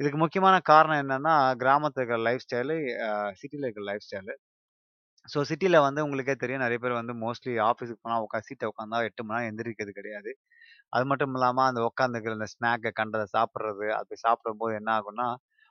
[0.00, 2.76] இதுக்கு முக்கியமான காரணம் என்னன்னா, கிராமத்துல இருக்கிற லைஃப் ஸ்டைலு,
[3.06, 4.34] அ சிட்டில இருக்கிற லைஃப் ஸ்டைலு.
[5.28, 9.22] ஸோ சிட்டில வந்து உங்களுக்கே தெரியும் நிறைய பேர் வந்து மோஸ்ட்லி ஆஃபீஸுக்கு போனா உட்காந்து சீட்ல உட்காந்தா 8
[9.22, 10.30] மணி நேரம் எந்திரிக்கிறது கிடையாது.
[10.92, 15.28] அது மட்டும் இல்லாம அந்த உட்காந்துக்கிற அந்த ஸ்நாக்க கண்டத சாப்பிடுறது, அப்படி சாப்பிடும்போது என்ன ஆகும்னா,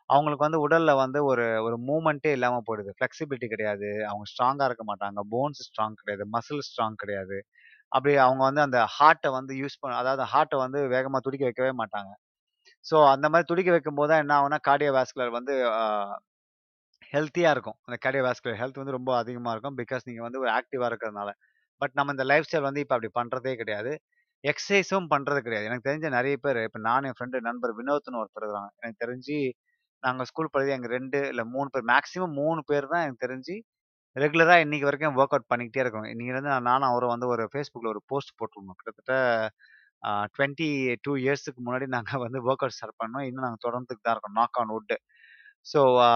[0.10, 2.92] அவங்களுக்கு வந்து உடல்ல வந்து ஒரு ஒரு மூவ்மெண்ட்டே இல்லாம போயிடுது.
[2.98, 3.90] ஃப்ளெக்சிபிலிட்டி கிடையாது.
[4.08, 5.20] அவங்க ஸ்ட்ராங்கா இருக்க மாட்டாங்க.
[5.34, 6.26] போன்ஸ் ஸ்ட்ராங் கிடையாது.
[6.36, 7.38] மசில் ஸ்ட்ராங் கிடையாது.
[7.92, 12.12] அப்படி அவங்க வந்து அந்த ஹார்ட்ட வந்து யூஸ் பண்ண அதாவது ஹார்ட்ட வந்து வேகமா துடிக்க வைக்கவே மாட்டாங்க.
[12.86, 15.84] ஸோ அந்த மாரி துடிக்க வைக்கும்போது தான் என்ன ஆகும்னா, கார்டியோவாஸ்குலர் வந்து அ
[17.14, 17.78] ஹெல்த்தியா இருக்கும்.
[17.86, 19.78] அந்த கார்டியோவாஸ்குலர் ஹெல்த் வந்து ரொம்ப அதிகமா இருக்கும்.
[19.80, 21.30] பிகாஸ் நீங்க வந்து ஒரு ஆக்டிவா இருக்கிறதுனால.
[21.82, 23.92] பட் நம்ம இந்த லைஃப் ஸ்டைல் வந்து இப்ப அப்படி பண்றதே கிடையாது.
[24.44, 25.68] எக்ஸசைஸும் பண்றது கிடையாது.
[25.70, 28.72] எனக்கு தெரிஞ்ச நெறைய பேரு, இப்ப நானும் என் ஃப்ரெண்டு நண்பர் வினோத்ன்னு ஒருத்தர் இருக்காங்க.
[28.82, 29.38] எனக்கு தெரிஞ்சு
[30.04, 33.56] நாங்கள் ஸ்கூல் படிக்க எங்க 2 இல்ல 3 பேர் மேக்ஸிமம் 3 பேர் தான் எனக்கு தெரிஞ்சு
[34.16, 36.08] ரெகுலரா இன்னைக்கு வரைக்கும் வொர்க் அவுட் பண்ணிக்கிட்டே இருக்கோம்.
[36.14, 38.78] இன்னைக்கு வந்து நானும் அவரும் வந்து ஒரு Facebookல ஒரு போஸ்ட் போட்டிருந்தோம்.
[38.80, 39.16] கிட்டத்தட்ட
[40.04, 40.64] அ 22
[41.24, 43.26] இயர்ஸ்க்கு முன்னாடி நாங்க வந்து வொர்க் அவுட் ஸ்டார்ட் பண்ணோம்.
[43.30, 44.38] இன்னும் நாங்க தொடர்ந்துட்டு தான் இருக்கோம்.
[44.40, 44.96] Knock on wood.
[45.66, 46.12] So uh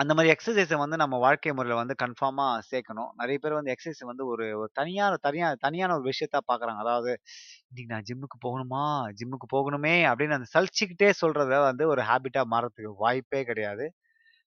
[0.00, 3.10] அந்த மாதிரி எக்ஸசைஸை வந்து நம்ம வாழ்க்கை முறையில் வந்து கன்ஃபார்மாக சேர்க்கணும்.
[3.20, 6.80] நிறைய பேர் வந்து எக்ஸசைஸ் வந்து ஒரு ஒரு தனியான தனியாக தனியான ஒரு விஷயத்தா பார்க்குறாங்க.
[6.84, 7.10] அதாவது
[7.70, 8.84] இன்னைக்கு நான் ஜிம்முக்கு போகணுமா?
[9.18, 9.94] ஜிம்முக்கு போகணுமே!
[10.10, 13.86] அப்படின்னு அந்த சலிச்சுக்கிட்டே சொல்கிறத வந்து ஒரு ஹேபிட்டாக மாறத்துக்கு வாய்ப்பே கிடையாது.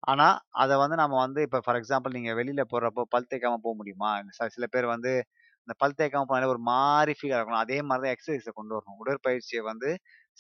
[0.05, 4.11] ஆனால் அதை வந்து நம்ம வந்து இப்போ ஃபார் எக்ஸாம்பிள் நீங்கள் வெளியில் போகிறப்போ பல் தேய்க்காம போக முடியுமா?
[4.57, 5.13] சில பேர் வந்து
[5.69, 8.99] இந்த பல் தேய்க்காம போனாலே ஒரு மாதிரி ஃபீல் இருக்கணும் அதே மாதிரி தான் எக்ஸசைஸை கொண்டு வரணும்.
[9.03, 9.91] உடற்பயிற்சியை வந்து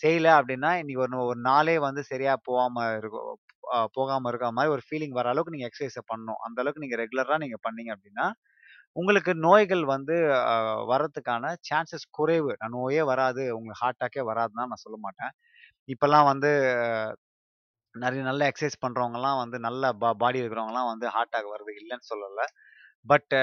[0.01, 3.31] செய்யல அப்படின்னா, இன்னைக்கு ஒரு ஒரு நாளே வந்து சரியாக போகாமல் இருக்கும்.
[3.97, 6.41] போகாமல் இருக்கிற மாதிரி ஒரு ஃபீலிங் வர அளவுக்கு நீங்கள் எக்ஸசைஸை பண்ணணும்.
[6.47, 8.27] அந்த அளவுக்கு நீங்கள் ரெகுலராக நீங்கள் பண்ணீங்க அப்படின்னா,
[8.97, 10.17] உங்களுக்கு நோய்கள் வந்து
[10.91, 12.53] வர்றதுக்கான சான்சஸ் குறைவு.
[12.77, 13.45] நோயே வராது.
[13.59, 15.33] உங்களுக்கு ஹார்ட் அட்டாக்கே வராதுன்னு நான் சொல்ல மாட்டேன்.
[15.89, 16.51] இப்போல்லாம் வந்து
[17.95, 22.47] நிறைய நல்ல எக்ஸசைஸ் பண்ணுறவங்கலாம் வந்து நல்ல பா பாடி இருக்கிறவங்கலாம் வந்து ஹார்ட் அட்டாக் வருது இல்லைன்னு சொல்லலை
[23.07, 23.35] பட்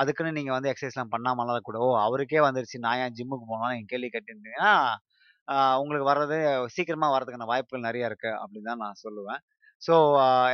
[0.00, 1.90] அதுக்குன்னு நீங்கள் வந்து எக்ஸசைஸ்லாம் பண்ணாமலாம் கூட ஓ!
[2.06, 4.72] அவருக்கே வந்துருச்சு நான் ஏன் ஜிம்முக்கு போனாலும் நீங்கள் கேள்வி கட்டிருந்தீங்கன்னா
[5.80, 6.36] உங்களுக்கு வர்றது
[6.74, 9.40] சீக்கிரமாக வர்றதுக்கான வாய்ப்புகள் நிறையா இருக்குது அப்படின்னு தான் நான் சொல்லுவேன்.
[9.82, 9.94] ஸோ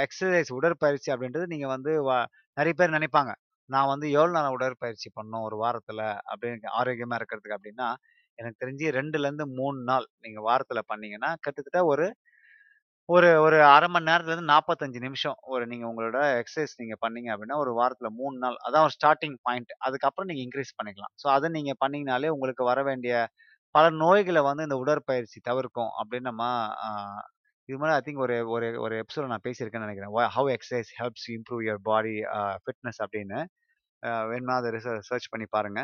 [0.04, 2.12] எக்ஸசைஸ் உடற்பயிற்சி அப்படின்றது நீங்கள் வந்து வ
[2.78, 3.32] பேர் நினைப்பாங்க
[3.70, 7.88] நான் வந்து எவ்வளோ நேரம் உடற்பயிற்சி பண்ணணும் ஒரு வாரத்தில் அப்படின்னு ஆரோக்கியமாக இருக்கிறதுக்கு அப்படின்னா,
[8.38, 12.06] எனக்கு தெரிஞ்சு 2லருந்து 3 நாள் நீங்கள் வாரத்தில் பண்ணீங்கன்னா, கிட்டத்தட்ட ஒரு
[13.08, 17.72] ஒரு ஒரு அரை மணி நேரத்துலேருந்து 45 நிமிஷம் ஒரு நீங்கள் உங்களோட எக்ஸசைஸ் நீங்கள் பண்ணீங்க அப்படின்னா, ஒரு
[17.78, 19.72] வாரத்தில் மூணு நாள் அதான் ஒரு ஸ்டார்டிங் பாயிண்ட்.
[19.86, 21.14] அதுக்கப்புறம் நீங்கள் இன்க்ரீஸ் பண்ணிக்கலாம்.
[21.22, 23.14] ஸோ அதை நீங்கள் பண்ணிங்கனாலே உங்களுக்கு வர வேண்டிய
[23.74, 26.44] பல நோய்களை வந்து இந்த உடற்பயிற்சி தவிர்க்கும் அப்படின்னு நம்ம
[27.68, 31.62] இது மாதிரி ஐ திங்க் ஒரு ஒரு ஒரு எபிசோட நான் பேசியிருக்கேன்னு நினைக்கிறேன் how exercise helps improve
[31.66, 32.14] your body
[32.62, 33.38] fitness அப்படின்னு.
[34.30, 34.80] வேணும்னா அதை
[35.10, 35.80] சர்ச் பண்ணி பாருங்க.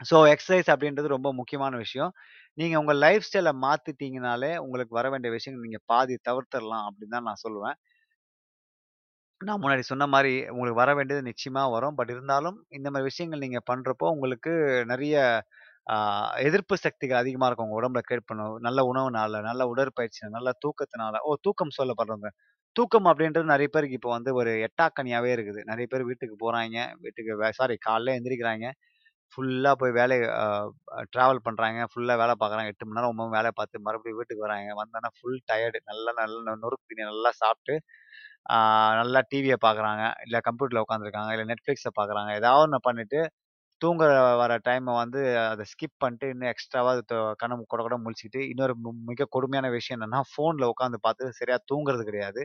[0.00, 2.12] ஸோ எக்ஸசைஸ் அப்படின்றது ரொம்ப முக்கியமான விஷயம்.
[2.58, 7.42] நீங்கள் உங்கள் லைஃப் ஸ்டைலை மாற்றிட்டீங்கனாலே உங்களுக்கு வர வேண்டிய விஷயங்கள் நீங்கள் பாதி தவிர்த்துடலாம் அப்படின்னு தான் நான்
[7.46, 7.76] சொல்லுவேன்.
[9.40, 11.96] நான் முன்னாடி சொன்ன மாதிரி உங்களுக்கு வர வேண்டியது நிச்சயமாக வரும்.
[11.98, 14.52] பட் இருந்தாலும் இந்த மாதிரி விஷயங்கள் நீங்கள் பண்ணுறப்போ உங்களுக்கு
[14.92, 15.16] நிறைய
[16.46, 17.66] எதிர்ப்பு சக்திகள் அதிகமாக இருக்கும்.
[17.68, 18.56] உங்கள் உடம்புல கிரியேட் பண்ணும்.
[18.66, 21.32] நல்ல உணவுனால, நல்ல உடற்பயிற்சி, நல்ல தூக்கத்தினால ஓ!
[21.46, 22.30] தூக்கம் சொல்லப்படுறவங்க
[22.76, 25.60] தூக்கம் அப்படின்றது நிறைய பேருக்கு இப்போ வந்து ஒரு எட்டாக்கனியாவே இருக்குது.
[25.70, 28.66] நிறைய பேர் வீட்டுக்கு போகிறாங்க வீட்டுக்கு சாரி காலைல எழுந்திரிக்கிறாங்க
[29.32, 30.16] ஃபுல்லாக போய் வேலை
[31.14, 32.70] ட்ராவல் பண்ணுறாங்க ஃபுல்லாக வேலை பார்க்குறாங்க.
[32.72, 34.70] எட்டு மணி நேரம், 9 மணி பார்த்து மறுபடியும் வீட்டுக்கு வராங்க.
[34.80, 35.80] வந்தோன்னா ஃபுல் டயர்டு.
[35.90, 37.76] நல்லா நல்லா நொறுக்கு தீனி நல்லா சாப்பிட்டு
[39.00, 40.04] நல்லா டிவியை பார்க்குறாங்க.
[40.26, 41.30] இல்லை கம்ப்யூட்டரில் உட்காந்துருக்காங்க.
[41.36, 42.30] இல்லை நெட்ஃப்ளிக்ஸை பார்க்குறாங்க.
[42.40, 43.20] ஏதாவது ஒன்று பண்ணிட்டு,
[43.80, 44.02] தூங்க
[44.40, 48.74] வர டைமை வந்து அதை ஸ்கிப் பண்ணிட்டு, இன்னும் எக்ஸ்ட்ராவாக அது கண்ண கூட கூட முழிச்சுக்கிட்டு, இன்னொரு
[49.10, 52.42] மிக கொடுமையான விஷயம் என்னென்னா ஃபோனில் உட்காந்து பார்த்து சரியாக தூங்குறது கிடையாது.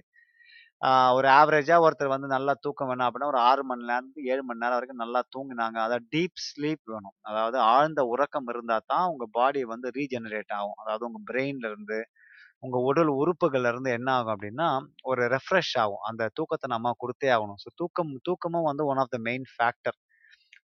[1.17, 4.77] ஒரு ஆவரேஜாக ஒருத்தர் வந்து நல்லா தூக்கம் வேணும் அப்படின்னா, ஒரு ஆறு மணி நேரத்துக்கு 7 மணி நேரம்
[4.77, 7.15] வரைக்கும் நல்லா தூங்கினாங்க அதாவது டீப் ஸ்லீப் வேணும்.
[7.29, 10.77] அதாவது ஆழ்ந்த உறக்கம் இருந்தால் தான் உங்கள் பாடி வந்து ரீஜெனரேட் ஆகும்.
[10.83, 11.99] அதாவது உங்கள் பிரெயின்லேருந்து
[12.63, 14.67] உங்கள் உடல் உறுப்புகள்லேருந்து என்ன ஆகும் அப்படின்னா,
[15.11, 16.03] ஒரு ரெஃப்ரெஷ் ஆகும்.
[16.09, 17.59] அந்த தூக்கத்தை நம்ம கொடுத்தே ஆகணும்.
[17.63, 19.97] ஸோ தூக்கம் தூக்கமும் வந்து one of the main factor.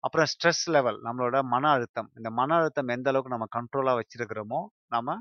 [0.04, 2.10] அப்புறம் ஸ்ட்ரெஸ் லெவல் நம்மளோட மன அழுத்தம்.
[2.18, 4.60] இந்த மன அழுத்தம் எந்த அளவுக்கு நம்ம கண்ட்ரோலாக வச்சிருக்கிறோமோ,
[4.96, 5.16] நம்ம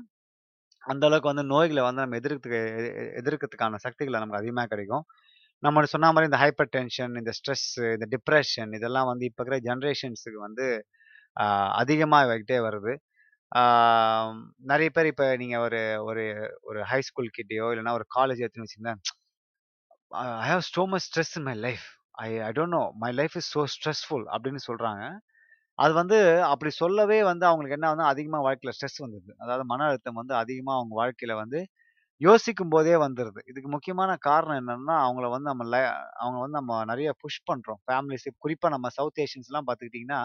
[0.83, 5.05] அந்த அளவுக்கு வந்து நோய்களை வந்து நம்ம எதிர்க்கிறதுக்கு எ எதிர்க்கிறதுக்கான சக்திகளை நமக்கு அதிகமாக கிடைக்கும்.
[5.63, 10.39] நம்ம சொன்ன மாதிரி இந்த ஹைப்பர் டென்ஷன், இந்த ஸ்ட்ரெஸ், இந்த டிப்ரெஷன் இதெல்லாம் வந்து இப்போ இருக்கிற ஜென்ரேஷன்ஸுக்கு
[10.47, 10.67] வந்து
[11.81, 12.93] அதிகமாக வைக்கிட்டே வருது.
[14.71, 16.23] நிறைய பேர் இப்போ நீங்கள் ஒரு ஒரு
[16.69, 17.31] ஒரு ஹை ஸ்கூல்
[17.73, 19.01] இல்லைன்னா ஒரு காலேஜ் எடுத்துன்னு வச்சுக்கங்களேன்,
[20.45, 21.87] I have so much stress in my life.
[22.17, 22.83] I I don't know.
[23.03, 25.03] My life is so stressful அப்படின்னு சொல்கிறாங்க
[25.79, 26.17] அது வந்து
[26.51, 29.33] அப்படி சொல்லவே வந்து அவங்களுக்கு என்ன வந்து அதிகமாக வாழ்க்கையில் ஸ்ட்ரெஸ் வந்துடுது.
[29.43, 31.59] அதாவது மன அழுத்தம் வந்து அதிகமாக அவங்க வாழ்க்கையில் வந்து
[32.21, 33.41] யோசிக்கும் போதே வந்துடுது.
[33.51, 35.81] இதுக்கு முக்கியமான காரணம் என்னென்னா அவங்கள வந்து நம்ம லை
[36.21, 40.21] அவங்க வந்து நம்ம நிறைய புஷ் பண்ணுறோம் ஃபேமிலிஸ் குறிப்பாக நம்ம சவுத் ஏஷியன்ஸ்லாம் பார்த்துக்கிட்டீங்கன்னா,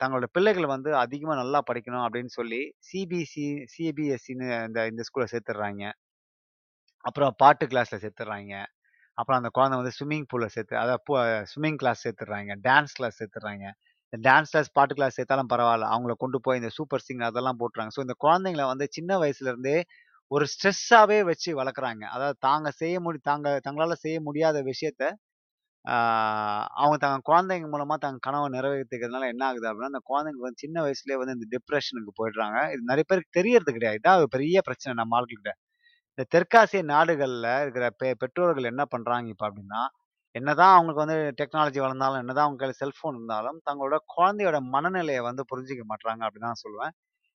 [0.00, 5.84] தங்களோட பிள்ளைகள் வந்து அதிகமாக நல்லா படிக்கணும் அப்படின்னு சொல்லி, சிபிசி சிபிஎஸ்சின்னு இந்த இந்த ஸ்கூலில் சேர்த்துட்றாங்க.
[7.04, 8.54] அப்புறம் பாட்டு கிளாஸில் சேர்த்துட்றாங்க.
[9.18, 11.02] அப்புறம் அந்த குழந்தை வந்து ஸ்விம்மிங் பூலில் சேர்த்து அதாவது
[11.52, 13.68] ஸ்விம்மிங் கிளாஸ் சேர்த்துடுறாங்க டான்ஸ் கிளாஸ் சேர்த்துடுறாய்ங்க.
[14.12, 17.92] இந்த டான்ஸ் கிளாஸ், பாட்டு கிளாஸ் சேர்த்தாலும் பரவாயில்ல அவங்கள கொண்டு போய் இந்த சூப்பர் சிங்கர் அதெல்லாம் போட்டுறாங்க.
[17.96, 19.76] ஸோ இந்த குழந்தைங்கள வந்து சின்ன வயசுல இருந்தே
[20.30, 22.02] ஒரு ஸ்ட்ரெஸ்ஸாவே வச்சு வளர்க்குறாங்க.
[22.14, 25.02] அதாவது தாங்க செய்ய முடி தாங்க தங்களால் செய்ய முடியாத விஷயத்த,
[26.80, 31.18] அவங்க தங்க குழந்தைங்க மூலமா தங்க கனவை நிறைவேற்றிக்கிறதுனால என்ன ஆகுது அப்படின்னா, அந்த குழந்தைங்களுக்கு வந்து சின்ன வயசுலேயே
[31.22, 32.58] வந்து இந்த டிப்ரெஷனுக்கு போயிடுறாங்க.
[32.74, 34.00] இது நிறைய பேருக்கு தெரியறது கிடையாது.
[34.02, 35.54] இதான் ஒரு பெரிய பிரச்சனை நம்ம ஆட்கள்கிட்ட.
[36.20, 39.82] இந்த தெற்காசிய நாடுகளில் இருக்கிற பெ பெற்றோர்கள் என்ன பண்ணுறாங்க இப்போ அப்படின்னா,
[40.34, 45.84] என்னதான் அவங்களுக்கு வந்து டெக்னாலஜி வளர்ந்தாலும், என்னதான் அவங்க கையில் செல்ஃபோன் இருந்தாலும், தங்களோட குழந்தையோட மனநிலையை வந்து புரிஞ்சுக்க
[45.92, 46.92] மாட்டாங்க அப்படின்னு தான் நான் சொல்லுவேன்.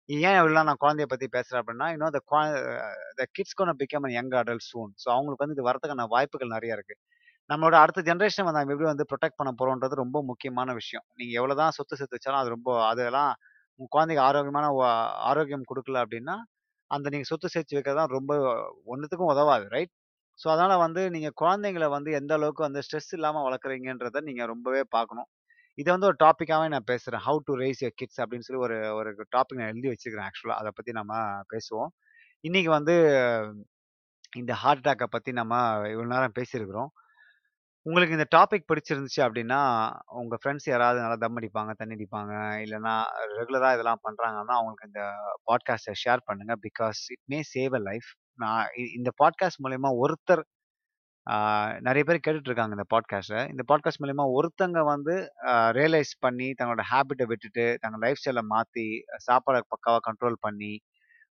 [0.09, 2.21] ஏன் இவ்வளவு நான் குழந்தைய பற்றி பேசுகிறேன் அப்படின்னா, இன்னும் அந்த
[3.21, 4.93] the kids gonna become an young adult soon.
[5.03, 7.01] So அவங்களுக்கு வந்து இது வரதுக்கான வாய்ப்புகள் நிறைய இருக்குது
[7.51, 11.07] நம்மளோட அடுத்த ஜென்ரேஷன் வந்து நம்ம எப்படி வந்து ப்ரொடெக்ட் பண்ண போகிறோன்றது ரொம்ப முக்கியமான விஷயம்.
[11.19, 13.33] நீங்கள் எவ்வளோ தான் சொத்து சேர்த்து வச்சாலும் அது ரொம்ப அதெல்லாம்
[13.81, 14.67] உங்கள் குழந்தைக்கு ஆரோக்கியமான
[15.31, 16.37] ஆரோக்கியம் கொடுக்கல அப்படின்னா,
[16.91, 18.33] அந்த நீங்கள் சொத்து சேர்த்து வைக்கிறது தான் ரொம்ப
[18.93, 19.67] ஒன்றுத்துக்கும் உதவாது.
[19.77, 19.93] ரைட்?
[20.39, 25.29] ஸோ அதனால் வந்து நீங்கள் குழந்தைங்கள வந்து எந்த அளவுக்கு வந்து ஸ்ட்ரெஸ் இல்லாமல் வளர்க்குறீங்கன்றத நீங்கள் ரொம்பவே பார்க்கணும்.
[25.79, 29.11] இதை வந்து ஒரு டாப்பிக்காகவே நான் பேசுகிறேன் how to raise your kids அப்படின்னு சொல்லி ஒரு ஒரு
[29.37, 31.15] டாபிக் நான் எழுதி வச்சுருக்கிறேன் ஆக்சுவலாக அதை பற்றி நம்ம
[31.55, 31.91] பேசுவோம்.
[32.45, 32.95] இன்றைக்கி வந்து
[34.33, 35.55] இந்த ஹார்ட் அட்டாக்கை பற்றி நம்ம
[35.93, 36.91] இவ்வளோ நேரம் பேசியிருக்கிறோம்.
[37.87, 39.59] உங்களுக்கு இந்த டாபிக் பிடிச்சிருந்துச்சு அப்படின்னா,
[40.21, 42.33] உங்கள் ஃப்ரெண்ட்ஸ் யாராவது நல்லா தம் அடிப்பாங்க, தண்ணி அடிப்பாங்க,
[42.65, 42.95] இல்லைன்னா
[43.39, 45.03] ரெகுலராக இதெல்லாம் பண்ணுறாங்கன்னா அவங்களுக்கு இந்த
[45.49, 48.09] பாட்காஸ்ட்டை ஷேர் பண்ணுங்கள் because it may save a life.
[48.45, 50.43] நான் இ இந்த பாட்காஸ்ட் மூலயமா ஒருத்தர்
[51.87, 55.15] நிறைய பேர் கேட்டுட்டு இருக்காங்க இந்த பாட்காஸ்ட்டை இந்த பாட்காஸ்ட் மூலயமா ஒருத்தங்க வந்து
[55.79, 58.89] ரியலைஸ் பண்ணி, தங்களோட ஹேபிட்டை விட்டுட்டு, தங்க லைஃப் ஸ்டைலை மாற்றி
[59.29, 60.73] சாப்பாடை பக்காவாக கண்ட்ரோல் பண்ணி,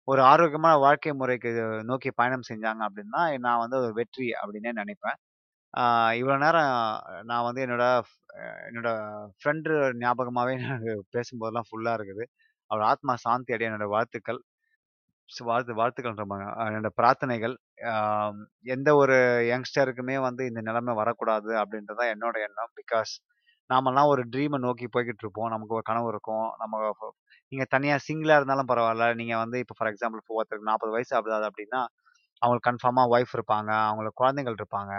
[0.07, 1.51] ஒரு ஆரோக்கியமான வாழ்க்கை முறைக்கு
[1.83, 5.19] நோக்கி பயணம் செஞ்சாங்க அப்படின்னா, நான் வந்து ஒரு வெற்றி அப்படின்னே நினைப்பேன்.
[6.19, 6.71] இவ்வளோ நேரம்
[7.29, 7.85] நான் வந்து என்னோட
[8.67, 8.89] என்னோட
[9.39, 9.71] ஃப்ரெண்டு
[10.03, 12.23] ஞாபகமாகவே எனக்கு பேசும்போதெல்லாம் ஃபுல்லாக இருக்குது.
[12.71, 14.39] அவர் ஆத்மா சாந்தி அடைய என்னோட வாழ்த்துக்கள்.
[15.49, 16.51] வாழ்த்து வாழ்த்துக்கள்ன்ற பாருங்க.
[16.69, 17.55] என்னோட பிரார்த்தனைகள்.
[18.75, 19.15] எந்த ஒரு
[19.51, 22.71] யங்ஸ்டருக்குமே வந்து இந்த நிலைமை வரக்கூடாது அப்படின்றது தான் என்னோட எண்ணம்.
[22.81, 23.13] பிகாஸ்
[23.69, 25.51] நாமெல்லாம் ஒரு ட்ரீமை நோக்கி போய்கிட்டு இருப்போம்.
[25.55, 26.47] நமக்கு ஒரு கனவு இருக்கும்.
[26.61, 26.81] நம்ம
[27.51, 31.47] நீங்கள் தனியாக சிங்கிளாக இருந்தாலும் பரவாயில்ல நீங்கள் வந்து இப்போ ஃபார் எக்ஸாம்பிள் இப்போ ஒருத்தருக்கு 40 வயசு ஆகுது
[31.49, 31.81] அப்படின்னா,
[32.41, 33.71] அவங்களுக்கு கன்ஃபார்மாக ஒய்ஃப் இருப்பாங்க.
[33.89, 34.93] அவங்களுக்கு குழந்தைகள் இருப்பாங்க.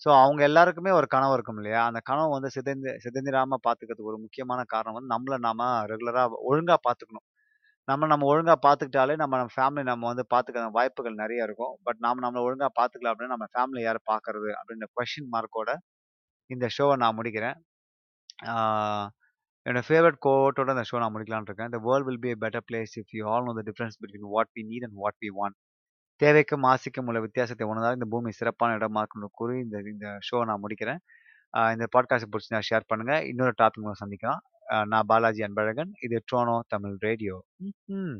[0.00, 1.82] ஸோ அவங்க எல்லாருக்குமே ஒரு கனவு இருக்கும் இல்லையா?
[1.88, 5.60] அந்த கனவு வந்து சிதைந்து சிதைந்திராம பார்த்துக்கிறதுக்கு ஒரு முக்கியமான காரணம் வந்து நம்மளை நாம
[5.92, 7.26] ரெகுலராக ஒழுங்காக பார்த்துக்கணும்.
[7.88, 11.74] நம்ம நம்ம ஒழுங்காக பார்த்துக்கிட்டாலே நம்ம நம்ம ஃபேமிலி நம்ம வந்து பார்த்துக்க வாய்ப்புகள் நிறைய இருக்கும்.
[11.86, 14.50] பட் நாம் நம்மளை ஒழுங்காக பார்த்துக்கலாம் அப்படின்னா, நம்ம ஃபேமிலி யார் பார்க்கறது?
[14.60, 15.70] அப்படின்ற கொஸ்டின் மார்க்கோட
[16.50, 17.56] இந்த ஷோவை நான் முடிக்கிறேன்.
[19.66, 21.72] என்னோட ஃபேவரட் கோட்டோட இந்த ஷோ நான் முடிக்கலான் இருக்கேன்.
[21.74, 24.52] The world will be a better place if you all know the difference between what
[24.56, 25.56] we need and what we want."
[26.24, 30.62] தேவைக்கும், ஆசைக்கும் உள்ள வித்தியாசத்தை உணர்ந்தால் இந்த பூமி சிறப்பான இடமா இருக்கும்னு கூறி இந்த இந்த ஷோ நான்
[30.62, 31.00] முடிக்கிறேன்.
[31.74, 33.14] இந்த பாட்காஸ்ட் புடிச்சிருந்தா ஷேர் பண்ணுங்க.
[33.26, 34.40] இன்னொரு டாபிக் சந்திக்கலாம்.
[34.84, 35.90] நான் பாலாஜி அன்பழகன்.
[36.00, 37.36] இது ட்ரோனோ தமிழ் ரேடியோ.
[37.84, 38.18] ம்